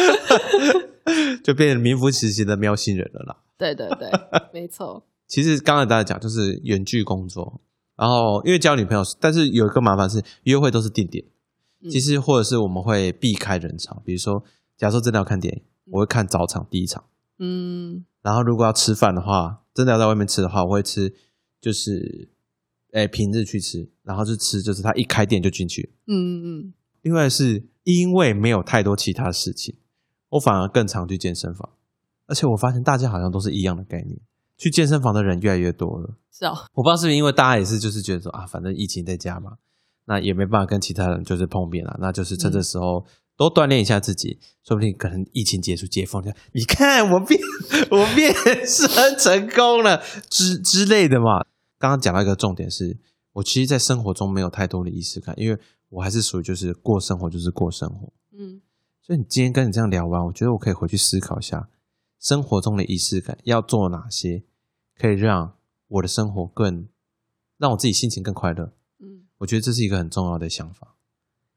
[1.42, 3.36] 就变成名副其实的喵星人了啦。
[3.58, 4.10] 对对对，
[4.52, 5.04] 没错。
[5.26, 7.60] 其实刚才大家讲就是远距工作，
[7.96, 11.24] 然后因为交女朋友，但是有一个麻烦是约会都是定点，
[11.82, 14.42] 嗯其实或者是我们会避开人潮，比如说，
[14.76, 17.04] 假如说真的要看电影，我会看早场第一场，
[17.38, 21.14] 嗯然后如果要吃饭的话，真的要在外面吃的话，我会吃
[21.60, 22.28] 就是，
[22.92, 25.92] 诶平日去吃，然后就吃就是他一开店就进去。
[26.06, 29.76] 嗯嗯，另外是因为没有太多其他事情，
[30.30, 31.68] 我反而更常去健身房，
[32.26, 34.18] 而且我发现大家好像都是一样的概念，
[34.56, 36.14] 去健身房的人越来越多了。
[36.32, 39.52] 是哦， 我不知道是不是因为大家也是就是觉得说啊，反正疫情在家嘛，
[40.06, 43.04] 那也没办法跟其他人就是碰面了，那就是趁这时候
[43.36, 47.40] 多锻炼一下自己，说不定可能疫情结束解封，就你看我变
[47.90, 48.32] 我变
[48.66, 51.44] 身成功了之之类的嘛。
[51.78, 52.98] 刚刚讲到一个重点是，
[53.32, 58.12] 我其实，在生活中没有太多的仪式感，因为我还是属于就是过生活就是过生活。
[58.38, 58.60] 嗯
[59.10, 61.68] 所以你今天跟你这样聊完，我觉得我可以回去思考一下，
[62.20, 64.44] 生活中的仪式感要做哪些，
[64.96, 65.54] 可以让
[65.88, 66.86] 我的生活更
[67.58, 68.72] 让我自己心情更快乐。
[69.00, 70.94] 嗯，我觉得这是一个很重要的想法。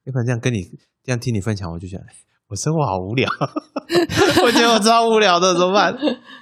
[0.05, 0.63] 要不然这样跟你
[1.03, 2.15] 这样听你分享，我就觉得哎
[2.47, 3.29] 我生活好无聊，
[4.43, 5.95] 我觉得我超无聊的，怎么办？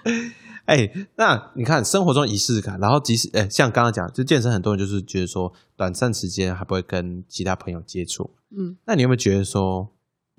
[0.63, 8.31] 哎，那你看生活中仪式感，然后即使哎，像刚刚讲，就健身，很多人就是觉得说，短暂时间还不会跟其他朋友接触。
[8.55, 9.91] 嗯，那你有没有觉得说，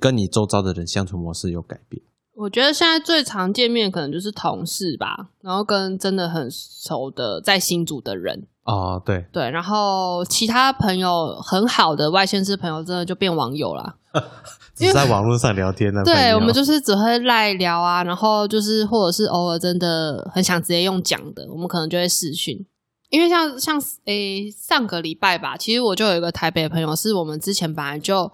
[0.03, 2.03] 跟你周遭的人相处模式有改变？
[2.35, 13.95] 我觉得现在最常见面可能就是同事吧，然后跟真的很熟的在新组的人，哦，对，对，然后其他朋友很好的外县市朋友，真的就变网友啦。
[14.75, 16.03] 只是在网络上聊天的。
[16.05, 22.67] 对，我们就是只会赖聊啊，然后就是或者是偶尔真的很想直接用讲的，我们可能就会视讯。
[23.11, 28.33] 因为像像诶、上个礼拜吧，其实我就有一个台北的朋友，是我们之前本来就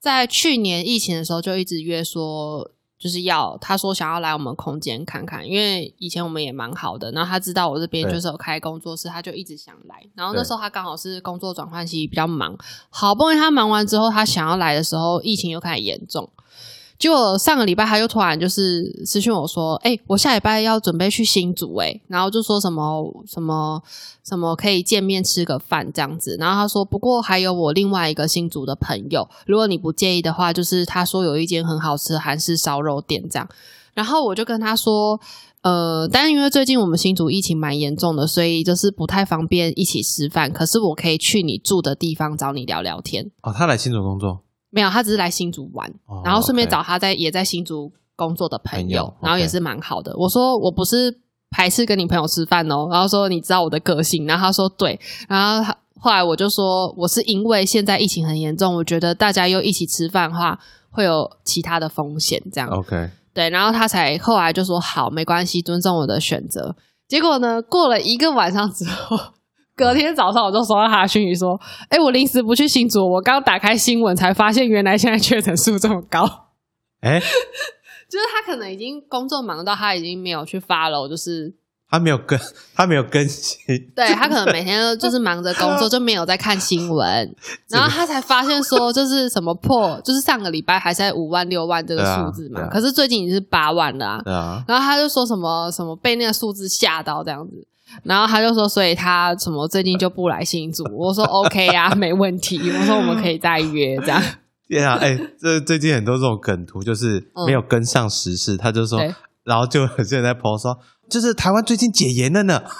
[0.00, 10.02] 在去年疫情的时候就一直约说，就是要他说想要来我们空间看看，因为以前我们也蛮好的，然后他知道我这边就是有开工作室，他就一直想来。
[10.14, 12.56] 然后那对时候他刚好是工作转换期比较忙，
[12.88, 16.30] 好不容易他忙完之后，他想要来的时候，疫情又开始严重。
[17.00, 23.82] 结果上个礼拜他又突然就是私讯我说：“哎、我下礼拜要准备去新竹哎、然后就说什么什么
[24.22, 26.36] 什么可以见面吃个饭这样子。
[26.38, 33.48] 然后他说，不过还有我另外一个新竹的朋友，如果你不介意的话，就是他说有一间很好吃的韩式烧肉店这样。
[33.94, 35.18] 然后我就跟他说，
[35.62, 40.52] 呃，但是因为最近我们新竹疫情蛮严重的，所以就是不太方便一起吃饭。
[40.52, 43.30] 可是我可以去你住的地方找你聊聊天。
[43.42, 50.16] 哦，他来新竹工作，没有，他只是来新竹玩，哦然后顺便找他在也在新竹工作的朋友，朋友然后也是蛮好的。
[50.16, 60.58] 我说我不是排斥跟你朋友吃饭哦，然后说你知道我的个性，然后他说对，然后他后来我就说我是因为现在疫情很严重，我觉得大家又一起吃饭的话
[60.90, 66.74] 会有其他的风险，这样、OK，对，然后他才后来就说好，没关系，尊重我的选择。
[67.08, 69.18] 结果呢，过了一个晚上之后，
[69.80, 76.28] 隔天早上我就收到他的讯息说：“哎，我临时不去新竹，我刚打开新闻才发现，原来现在确诊数这么高。
[77.00, 77.18] 哎，
[78.10, 81.54] 就是他可能已经工作忙到他已经没有去 follow，就是
[81.88, 82.38] 他没有更，
[82.76, 83.56] 他没有更新，
[83.96, 87.34] 对他可能每天都就是忙着工作，就没有在看新闻，
[87.70, 97.66] 然后他才发现说，就是什么破，就是上个礼拜还在五万六万这个数字嘛，可是最近已经是八万了、啊，啊，然后他就说什么什么被那个数字吓到这样子，
[98.02, 100.84] 然后他就说，所以他什么最近就不来新竹。
[100.96, 102.58] 我说 OK 啊，没问题。
[102.70, 104.22] 我说我们可以再约这样。
[104.68, 109.00] 对啊，哎、这最近很多这种梗图，就是没有跟上时事，他就说，
[109.42, 110.78] 然后就有些人在 po 说，
[111.10, 112.62] 就是台湾最近解严了呢。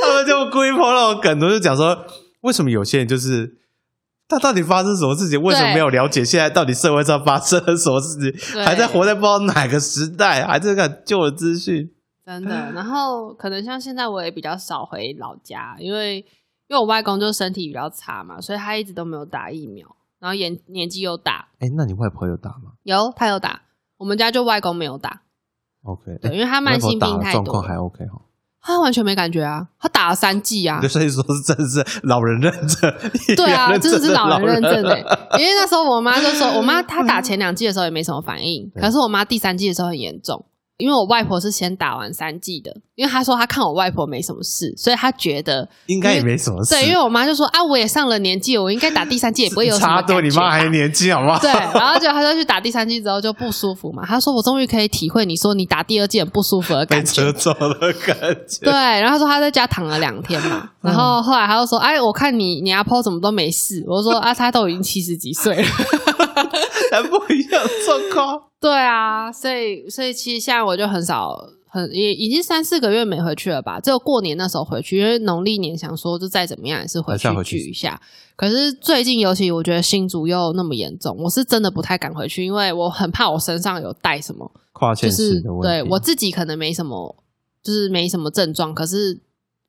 [0.00, 2.06] 他们就故意 po 那种梗图，就讲说，
[2.40, 3.58] 为什么有些人就是
[4.26, 5.40] 他到底发生什么事情？
[5.40, 8.54] 为什么没有了解现在到底社会上发生了什么事情？
[8.54, 11.90] 对还在活在不知道哪个时代，还在看旧的资讯。
[12.24, 12.72] 真的。
[12.72, 16.18] 然后可能像现在我也比较少回老家，因为
[16.68, 19.86] 因为我外公就身体比较差嘛，所以他一直都没有打疫苗，
[20.18, 23.60] 然后年年纪又大，哎、那你外婆有打吗有她有打，
[23.98, 25.20] 我们家就外公没有打
[25.82, 28.22] ，？OK，对，哎因为他慢性病太多状况，还 OK 哈。
[28.66, 32.92] 他完全没感觉啊，他打了三剂啊就，所以说是真的是老人认证，
[33.36, 35.04] 对啊，真的是老人认证的诶、
[35.38, 40.46] 因为那时候我妈就说，我妈她打前两剂的时候也没什么反应，可是我妈第三剂的时候很严重。
[40.76, 46.74] 因为我外婆是先打完三剂的，因为她说她看我外婆没什么事，所以她觉得应该也没什么事。
[46.74, 51.38] 对，因为我妈就说啊，我也上了年纪，我应该打第三剂也不会有什么 差多，你妈还年轻好不好？
[51.38, 58.16] 对，然后就她就去打第三剂之后就不舒服嘛，她说我终于可以体会你说你打第二剂很不舒服的感觉车，撞的感
[58.48, 58.64] 觉。
[58.64, 65.68] 对，然后他说她在家躺了两天嘛， 然后后来她就说：“哎，我看你你阿婆怎么都没事。”我就说：“啊，她都已经七十几岁了。
[66.94, 78.00] 还不一样的状况。” 对啊，所以所以其实现在我就很少很也已经三四个月没回去了吧，只有过年那时候回去，因为农历年想说就再怎么样也是回去一下。
[78.36, 84.50] 可是最近尤其我觉得新竹又那么严重，我是真的不太敢回去，因为我很怕我身上有带什么。
[84.72, 87.14] 跨县就是市的问题，对我自己可能没什么，
[87.62, 89.20] 就是没什么症状，可是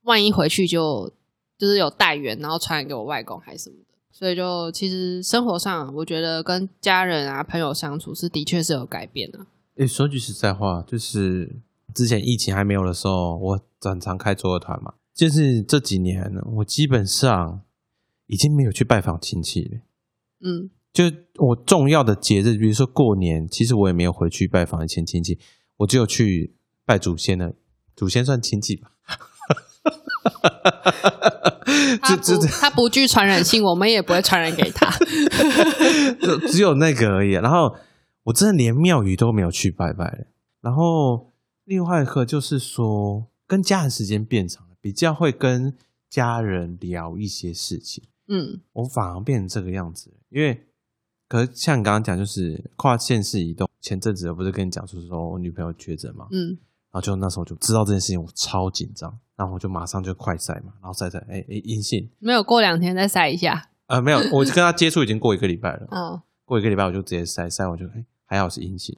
[0.03, 1.11] 万一回去就
[1.59, 3.84] 就是有带源，然后传染给我外公还是什么的，
[4.17, 9.45] 所以就其实生活上，我觉得跟家人啊朋友相处是的确是有改变的。
[9.75, 11.57] 诶，说句实在话，就是
[11.93, 14.93] 之前疫情还没有的时候，我很常开桌游团嘛。
[15.13, 17.59] 就是这几年，我基本上
[18.27, 19.79] 已经没有去拜访亲戚了。
[20.39, 21.03] 嗯，就
[21.39, 25.37] 我重要的节日，比如说过年，其实我也没有回去拜访以前亲戚，
[25.75, 27.53] 我只有去拜祖先的。
[27.93, 28.93] 祖先算亲戚吧？
[32.01, 34.89] 他不他不具传染性，我们也不会传染给他。
[36.21, 37.31] 就 只有那个而已。
[37.31, 37.75] 然后
[38.23, 40.25] 我真的连庙宇都没有去拜拜了。
[40.61, 41.31] 然后
[41.63, 45.73] 另外一个就是说，跟家人时间变长了，比较会跟
[46.09, 48.03] 家人聊一些事情。
[48.27, 50.65] 嗯我反而变成这个样子，因为
[51.27, 53.69] 可是像你刚刚讲，就是跨县市移动。
[53.81, 56.57] 前阵子我不是跟你讲，就是说我女朋友确诊嘛，嗯然
[56.95, 63.69] 后就那时候就知道这件事情，我超紧张，然后我就马上就快筛嘛，然后筛筛，哎哎阴性，没有过两天再晒一下。
[63.87, 68.97] 呃没有，我跟他接触已经过一个礼拜了， 嗯过一个礼拜我就直接筛筛我就哎还好是阴性。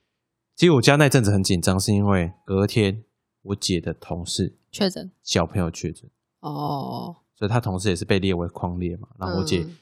[0.55, 3.03] 其实我家那阵子很紧张，是因为隔天
[3.41, 6.09] 我姐的同事确诊小朋友确诊，
[6.41, 9.63] 哦，所以她同事也是被列为框列嘛，然后我姐。
[9.63, 9.77] 嗯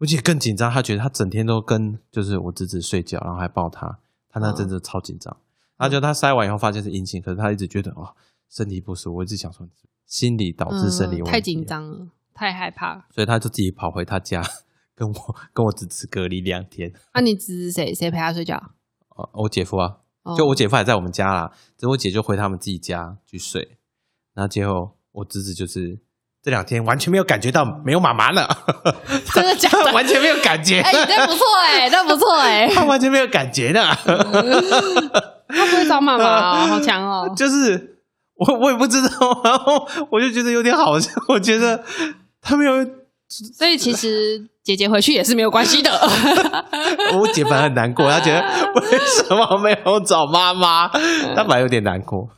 [0.00, 5.36] 我姐更紧张，她觉得她整天都跟就是我侄子睡觉，然后还抱他，她那阵子超紧张。
[5.36, 5.44] 然
[5.78, 8.14] 后就他筛完以后发现是阴性，可是他一直觉得哦
[8.50, 9.66] 身体不舒服，我一直想说
[10.06, 13.04] 心理导致生理问题、嗯太紧，张了，太害怕了。
[13.14, 14.42] 所以他就自己跑回他家，
[14.96, 16.92] 跟我跟我侄子隔离两天。
[17.14, 18.56] 那、你侄子谁谁陪他睡觉？
[19.10, 23.78] 哦，我姐夫啊，哦就我姐夫还在我们家啦，只是我姐就回他们自己家去睡。
[24.34, 25.98] 然后结果我侄子就是
[26.40, 28.48] 这两天完全没有感觉到没有妈妈了，
[29.34, 29.90] 真的假的？
[29.92, 33.80] 完全没有感觉，哎、你这不错哎、这不错哎、他完全没有感觉的。
[35.48, 37.32] 他不会找妈妈哦，好强哦。
[37.36, 37.98] 就是
[38.34, 41.82] 我我也不知道，然后我就觉得有点好笑，我觉得
[42.40, 42.84] 他没有，
[43.28, 45.90] 所以其实姐姐回去也是没有关系的。
[47.18, 48.40] 我姐反而很难过，她觉得
[48.74, 52.28] 为什么没有找妈妈，她本来有点难过。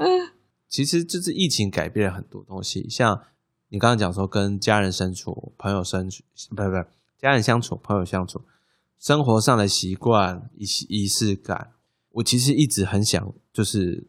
[0.68, 3.20] 其实就是疫情改变了很多东西，像
[3.68, 6.84] 你刚刚讲说跟家人相处、朋友相处，不不不，
[7.20, 8.42] 家人相处、朋友相处，
[8.98, 11.68] 生活上的习惯、仪仪式感，
[12.16, 14.06] 我其实一直很想，就是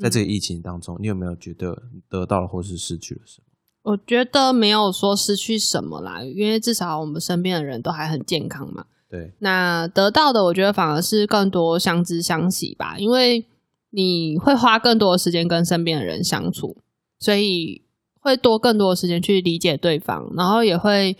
[0.00, 3.92] 在这个疫情当中，你有没有觉得得到了或是失去了什么？
[3.92, 8.86] 我觉得没有说失去什么啦，因为至少我们身边的人都还很健康嘛。
[9.08, 13.46] 对，那得到的，我觉得反而是更多相知相惜吧，因为
[13.90, 16.76] 你会花更多的时间跟身边的人相处，
[17.20, 17.82] 所以
[18.18, 21.16] 会多更多的时间去理解对方，然后也会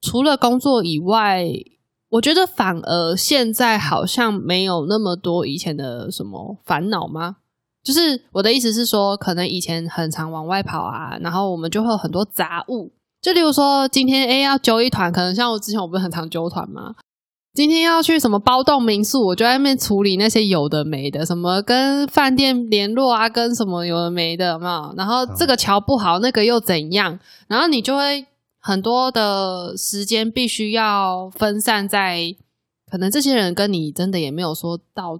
[0.00, 1.46] 除了工作以外，
[2.12, 7.36] 我觉得反而现在好像没有那么多以前的什么烦恼吗？
[7.82, 12.92] 就是我的意思是说，可能以前很常往外跑啊，然后我们就会有很多杂物。
[13.22, 16.94] 就例如说，今天哎要揪一团，可能像我之前我不是很常揪团吗？
[17.54, 24.94] 今天要去什么包栋民宿，我就在那边处理那些有的没的，什么跟饭店联络啊，跟什么有的没的，有没有？
[24.98, 27.18] 然后这个桥不好，那个又怎样？
[27.48, 28.26] 然后你就会
[28.64, 32.36] 很多的时间必须要分散在，
[32.88, 35.18] 可能这些人跟你真的也没有说到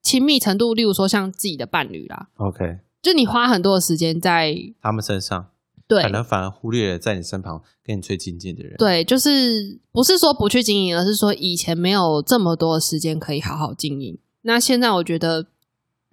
[0.00, 5.48] 亲密程度，例如说像自己的伴侣啦，OK，就你花很多的时间在他们身上
[5.88, 8.76] 对可能反而忽略了在你身旁跟你最亲近的人。
[8.78, 14.16] 对，就是不是说不去经营，而是说以前没有这么多的时间可以好好经营。
[14.42, 15.46] 那现在我觉得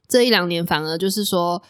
[0.08, 1.62] 这一两年反而就是说，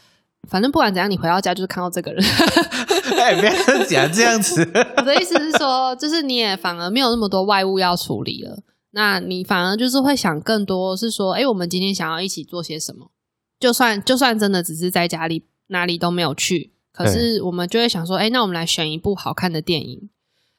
[0.47, 2.23] 反正不管怎样，你回到家就是看到这个人。
[3.17, 4.61] 哎，不要讲这样子。
[4.97, 8.59] 我的意思是说，就是你也反而没有那么多外物要处理了，
[8.91, 13.11] 那你反而就是会想更多是说，哎，我们今天想要一起做些什么？
[13.59, 20.09] 就算就算真的只是在家里哪里都没有去，可是我们就会想说，哎，那我们来选一部好看的电影。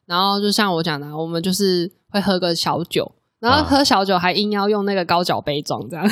[0.07, 6.07] 然后就像我讲的，我们就是会喝个小酒，然后啊喝小酒还硬要用那个高脚杯装这样。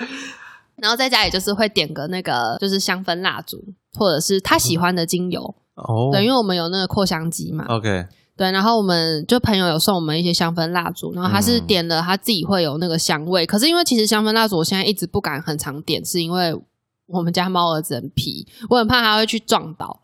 [0.80, 3.62] 然后在家里就是会点个那个就是香氛蜡烛，
[3.98, 5.42] 或者是他喜欢的精油，
[5.74, 16.54] 哦，对，因为我们有那个扩香机嘛，OK，对，然后我们就朋友有送我们一些香氛蜡烛，然后他是嗯点了他自己会有那个香味，可是因为其实香氛蜡烛我现在一直不敢很常点，是因为
[17.06, 20.00] 我们家猫儿子很皮，我很怕它会去撞倒，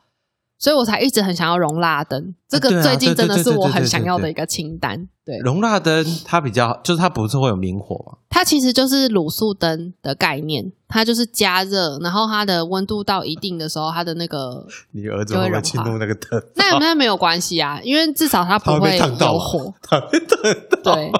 [0.59, 2.34] 所以我才一直很想要容蜡灯。
[2.48, 5.09] 这个最近真的是我很想要的一个清单。
[5.24, 8.18] 对，容蜡灯它比较，就是它不是会有明火嘛？
[8.30, 16.42] 它其实就是卤素灯的概念，它就是加热，然后它的温度到一定的时候，它的那个 你儿子就会会不会侵入那个灯？
[16.54, 19.74] 那那没有关系啊，因为至少它不会有火。
[19.82, 20.38] 它会烫
[20.82, 20.94] 到。
[20.94, 21.11] 对，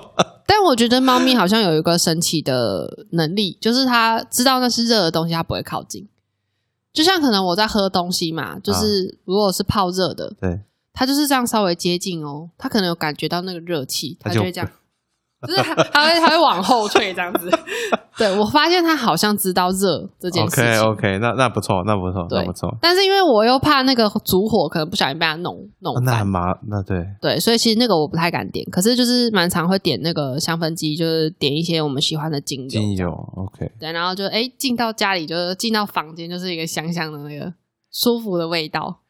[0.47, 6.09] 但我觉得猫咪好像有一个神奇的能力，就是它知道那是热的东西，它不会靠近。
[6.97, 10.59] 就像可能我在喝东西嘛，就是如果是泡热的，对，
[10.95, 14.71] 它就是这样稍微接近哦，它可能有感觉到那个热气，它它就就会这样，
[15.43, 17.51] 就是它它会他会往后退这样子。
[18.17, 22.75] 对我发现他好像知道热这件事情 OK OK，那那不错，那不错，那不错。
[22.81, 37.53] 但是因为我又怕那个烛火可能不小心被他弄弄那很，麻，那对，对，所以其实那个我不太敢点，可是就是蛮常会点那个香氛机，就是点一些我们喜欢的精油，精油 OK，对，然后就哎进到家里，就是进到房间，就是一个香香的那个
[37.93, 39.01] 舒服的味道。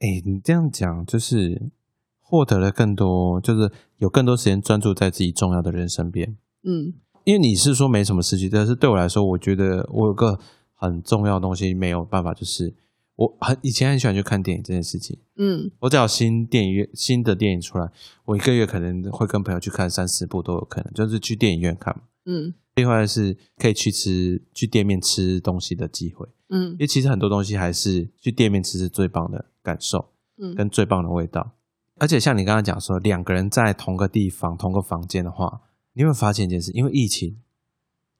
[0.00, 1.70] 哎，你这样讲就是
[2.34, 6.36] 获得了更多，就是有更多时间专注在自己重要的人身边。
[6.64, 10.38] 嗯因为你是说没什么事情，但是对我来说，我觉得我有个
[10.74, 12.74] 很重要的东西没有办法，就是
[13.14, 15.16] 我很以前很喜欢去看电影这件事情。
[15.36, 17.88] 嗯我只要新电影院新的电影出来，
[18.24, 22.02] 我一个月可能会跟朋友去看三四部都有可能，就是去电影院看嘛。
[22.26, 30.10] 嗯另外是可以去吃去店面吃东西的机会，嗯因为其实很多东西还是去店面吃是最棒的感受
[30.42, 31.52] 嗯跟最棒的味道。
[31.96, 35.60] 而且像你刚刚讲说，两个人在同个地方、同个房间的话，
[35.92, 36.72] 你有没有发现一件事？
[36.72, 37.38] 因为疫情，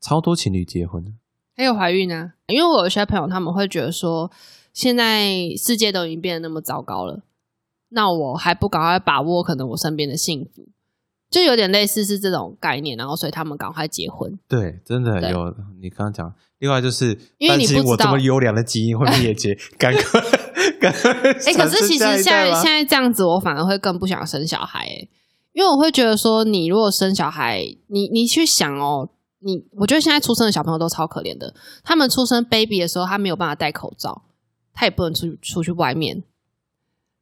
[0.00, 1.12] 超多情侣结婚的。
[1.56, 4.30] 还有怀孕啊，因为我有些朋友他们会觉得说，
[4.72, 7.22] 现在世界都已经变得那么糟糕了，
[7.90, 10.68] 那我还不赶快把握可能我身边的幸福，
[11.30, 14.38] 就有点类似是这种概念，然后所以他们赶快结婚。
[14.48, 16.34] 对，真的有你刚刚讲。
[16.58, 20.20] 另外就是因为担心我这你不知道么优良的基因会灭绝， 赶快
[20.88, 25.08] 哎、可是其实现在现在在这样子，我反而会更不想生小孩、欸，
[25.52, 29.08] 因为我会觉得说，你如果生小孩，你你去想哦，
[29.40, 34.22] 你我觉得现在出生的小朋友都超可怜的，他们出生 baby 的时候，他没有办法戴口罩，
[34.72, 36.22] 他也不能出去出去外面，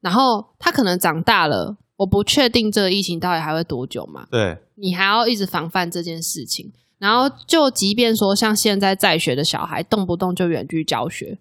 [0.00, 4.58] 然后他可能长大了，我不确定这个疫情到底还会多久嘛，对。
[4.74, 6.72] 你还要一直防范这件事情。
[6.98, 11.38] 然后，就即便说像现在在学的小孩，动不动就远距教学，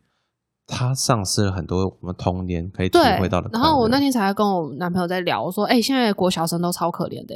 [0.68, 7.36] 他丧失了很多我们童年可以体会到的，然后我那天才跟我男朋友在聊，我说：“哎、现在的国小生都超可怜的、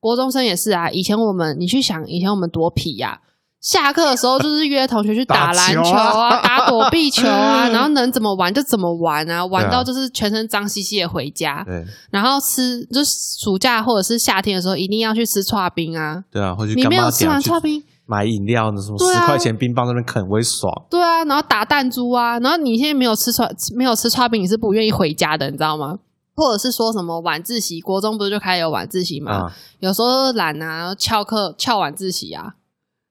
[0.00, 0.90] 国中生也是啊。
[0.90, 3.20] 以前我们，你去想，以前我们多皮呀、
[3.60, 11.64] 下课的时候就是约同学去打篮球啊， 打躲避球啊， 然后能怎么玩就怎么玩啊，玩到就是全身脏兮兮的回家。
[11.64, 13.10] 对然后吃，就是
[13.40, 16.22] 暑假或者是夏天的时候，一定要去吃串冰啊。
[16.30, 20.70] 对啊，或者你没有吃完串冰，买饮料，那什么十块钱冰棒在那边啃，我也爽。
[20.90, 25.98] 对啊，然后打弹珠啊，然后你现在没有吃串没有吃串饼，你是不愿意回家的，你知道吗？
[26.36, 29.32] 或者是说什么晚自习，国中不是就开始有晚自习吗？
[29.32, 32.54] 啊，有时候懒啊，翘课翘晚自习啊，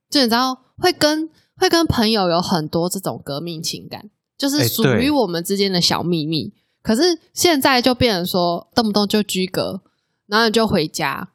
[0.09, 6.53] 就你知道会跟会跟朋友有很多这种革命情感，就是哎属于我们之间的小秘密。
[6.81, 9.81] 可是现在就变成说，动不动就居隔，
[10.27, 11.29] 然后你就回家，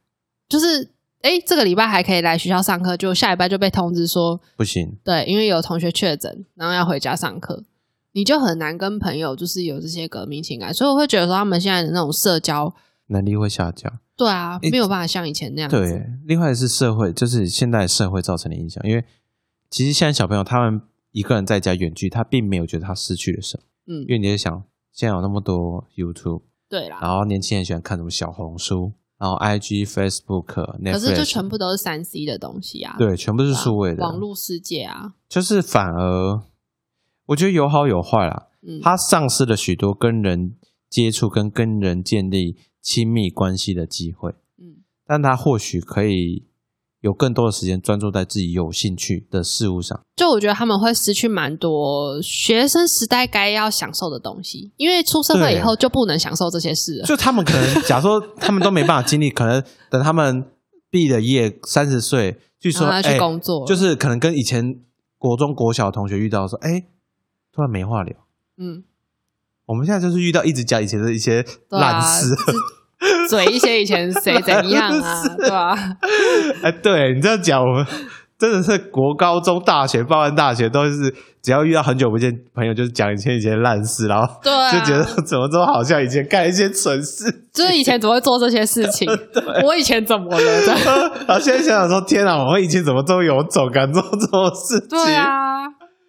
[0.46, 0.90] 就是
[1.23, 4.97] 哎，这个礼拜还可以来学校上课，就下礼拜就被通知说不行。
[5.05, 7.64] 对，因为有同学确诊，然后要回家上课，
[8.12, 12.73] 你就很难跟朋友就是有这些革命情感，所以我会觉得说他们现在的那种社交
[13.09, 13.99] 能力会下降。
[14.16, 15.71] 对啊，没有办法像以前那样。
[15.71, 19.05] 对，另外是社会，就是现代社会造成的影响，因为
[19.71, 20.81] 其实现在小朋友他们
[21.12, 23.64] 一个人在家远距，他并没有觉得他失去了什么。
[23.87, 28.93] 嗯，因为你在想，现在有那么多 YouTube，对啦，然后年轻人喜欢看什么小红书。
[29.19, 30.45] 然后，IG、Facebook，
[30.93, 32.95] 可是就全部都是三 C 的东西啊。
[32.99, 35.14] 对，全部是数位的网络世界啊。
[35.29, 36.43] 就是反而，
[37.27, 38.47] 我觉得有好有坏啦。
[38.62, 40.55] 嗯，它丧失了许多跟人
[40.89, 44.35] 接触、跟跟人建立亲密关系的机会。
[44.57, 46.47] 嗯，但它或许可以。
[47.01, 57.07] 有更多的时间专注在自己有兴趣的事物上，就我觉得他们会失去蛮多学生时代该要享受的东西，因为出社会以后就不能享受这些事了。
[57.07, 60.44] 就他们可能， 假如说他们都没办法经历，可能等他们
[60.90, 64.80] 毕了业，三十岁，据说去工作，就是可能跟以前
[65.18, 66.86] 国中国小同学遇到说，哎，
[67.53, 68.16] 突然没话聊。
[68.57, 68.82] 嗯，
[69.66, 72.34] 我们现在就是遇到一直讲以前的一些烂事。
[73.29, 75.76] 嘴一些以前谁怎样啊， 对吧？
[76.62, 77.87] 哎，对你这样讲，我们
[78.39, 81.12] 真的是国高中、大学、报完大学都是，
[81.43, 89.09] 只要遇到很久不见朋友，就是讲以前以前烂事，然后对，就觉得怎么都好像以前干一些蠢事，就是以前怎么会做这些事情？
[89.64, 90.61] 我以前怎么了？
[91.26, 94.89] 然后 现在想想说，天哪，我们以前怎么都有种敢做这种事情？
[94.89, 95.66] 对啊，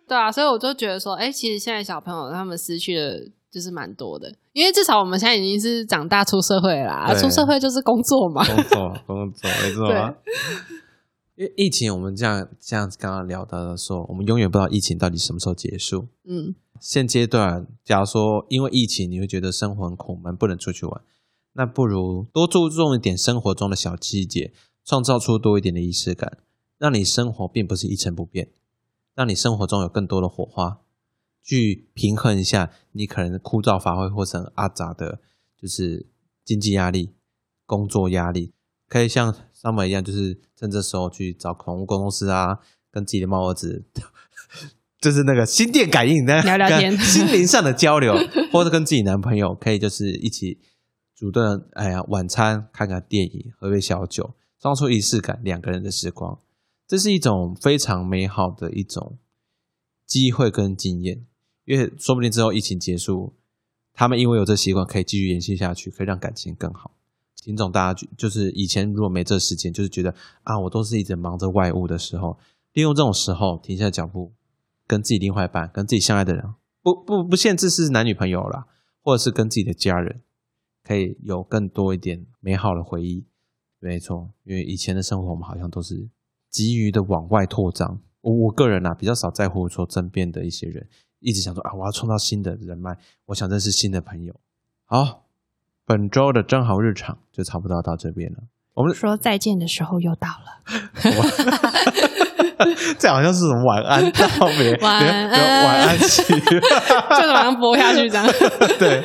[0.08, 3.14] 对啊，所以我就觉得说，哎，其实现在小朋友他们失去了。
[3.52, 10.16] 就是蛮多的，因为至少我们现在已经是长大出社会啦，出社会就是工作嘛，工作工作没错。
[11.36, 16.10] 因为疫情，我们这样这样子刚刚聊到的说，我们永远不知道疫情到底什么时候结束。
[16.26, 21.02] 嗯，现阶段，假如说因为疫情，你会觉得生活很苦闷，不能出去玩，
[21.54, 24.52] 那不如多注重一点生活中的小细节，
[24.84, 26.40] 创造出多一点的仪式感，
[26.78, 28.50] 让你生活并不是一成不变，
[29.16, 30.82] 让你生活中有更多的火花。
[31.50, 35.20] 去平衡一下你可能枯燥乏味或者阿杂的，
[35.60, 36.06] 就是
[36.46, 37.16] 经济压力、
[37.66, 38.54] 工作压力，
[38.88, 42.60] 可以像 summer 一样，就是趁这时候去找宠物沟通师啊，
[42.92, 43.84] 跟自己的猫儿子，
[45.02, 48.14] 就是那个心电感应的聊聊天，心灵上的交流，
[48.54, 50.60] 或者跟自己男朋友可以就是一起
[51.16, 56.40] 主动，哎呀，晚餐看看电影，喝杯小酒，装出仪式感，两个人的时光，
[56.88, 59.18] 这是一种非常美好的一种
[60.06, 61.26] 机会跟经验。
[61.70, 63.32] 因为说不定之后疫情结束，
[63.94, 66.96] 他们因为有这习惯，可以继续延续下去，可以让感情更好。
[67.36, 70.12] 听众大家就就是以前如果没这时间，就是觉得
[70.42, 72.40] 啊，我都是一直忙着外务的时候，
[72.74, 74.34] 利用这种时候停下脚步，
[74.88, 76.44] 跟自己另外一半，跟自己相爱的人，
[76.82, 78.66] 不不不限制是男女朋友啦，
[79.04, 80.22] 或者是跟自己的家人，
[80.84, 83.28] 可以有更多一点美好的回忆。
[83.80, 86.10] 没错，因为以前的生活我们好像都是
[86.50, 88.02] 急于的往外扩张。
[88.22, 90.90] 我我个人啊比较少在乎说身边的一些人。
[91.20, 92.96] 一直想说啊，我要创造新的人脉，
[93.28, 94.34] 我想认识新的朋友。
[94.86, 95.24] 好，
[95.86, 98.38] 本周的正好日常就差不多到这边了。
[98.76, 100.62] 我们说再见的时候又到了，
[102.98, 104.26] 这好像是什么晚安告
[104.58, 105.30] 别， 晚安
[105.66, 106.58] 晚安期，就
[107.34, 108.26] 马上播下去这样。
[108.80, 109.04] 对，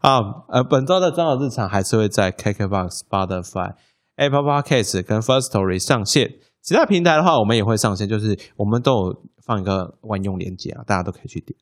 [0.00, 3.72] 好，呃，本周的正好日常还是会在 KKBOX、Spotify、
[4.16, 6.34] Apple Podcast 跟 First Story 上线。
[6.60, 11.58] 其他平台的话，我们也会上线，就是我们都有放一个万用链接啊，大家都可以去点。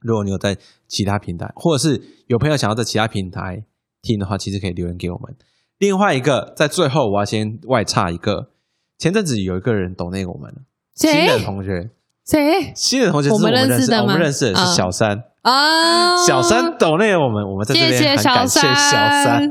[0.00, 3.64] 如果你有在其他平台，或者是有朋友想要在其他平台
[4.02, 5.36] 听的话，其实可以留言给我们。
[5.78, 8.50] 另外一个，在最后我要先外插一个，
[8.98, 10.54] 前阵子有一个人懂那个我们
[10.94, 11.90] 新的同学，
[12.26, 12.72] 谁？
[12.74, 15.22] 新的同学是我们认识的我们认识的是小三。
[15.42, 19.48] 啊，小三抖内我们，我们在这边很感谢小三。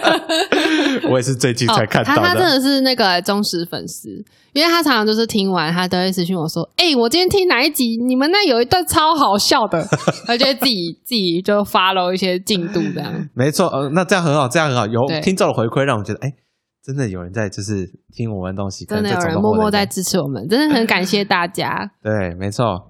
[1.08, 2.20] 我也是最近才看到的。
[2.20, 4.10] 他他真的是那个忠实粉丝，
[4.52, 7.96] 因为他常常就是听完，他都会私信我说：“哎，我今天听哪一集？
[7.96, 9.82] 你们那有一段超好笑的。
[10.28, 13.10] ”他就会自己自己就发了一些进度这样。
[13.32, 14.86] 没错，呃，那这样很好，这样很好。
[14.86, 16.34] 有听众的回馈，让我觉得，哎，
[16.86, 21.90] 真的有人在就是听我们东西真的有人默默在支持我们真的很感谢大家。
[22.00, 22.80] 对没错。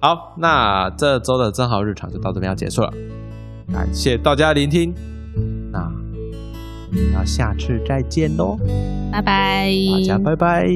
[0.00, 2.90] 好那这周的正好日常就到这边要结束了
[3.70, 4.94] 感谢大家聆听
[5.72, 5.92] 那
[7.12, 8.56] 要下次再见喽
[9.12, 10.66] 拜拜大家拜拜。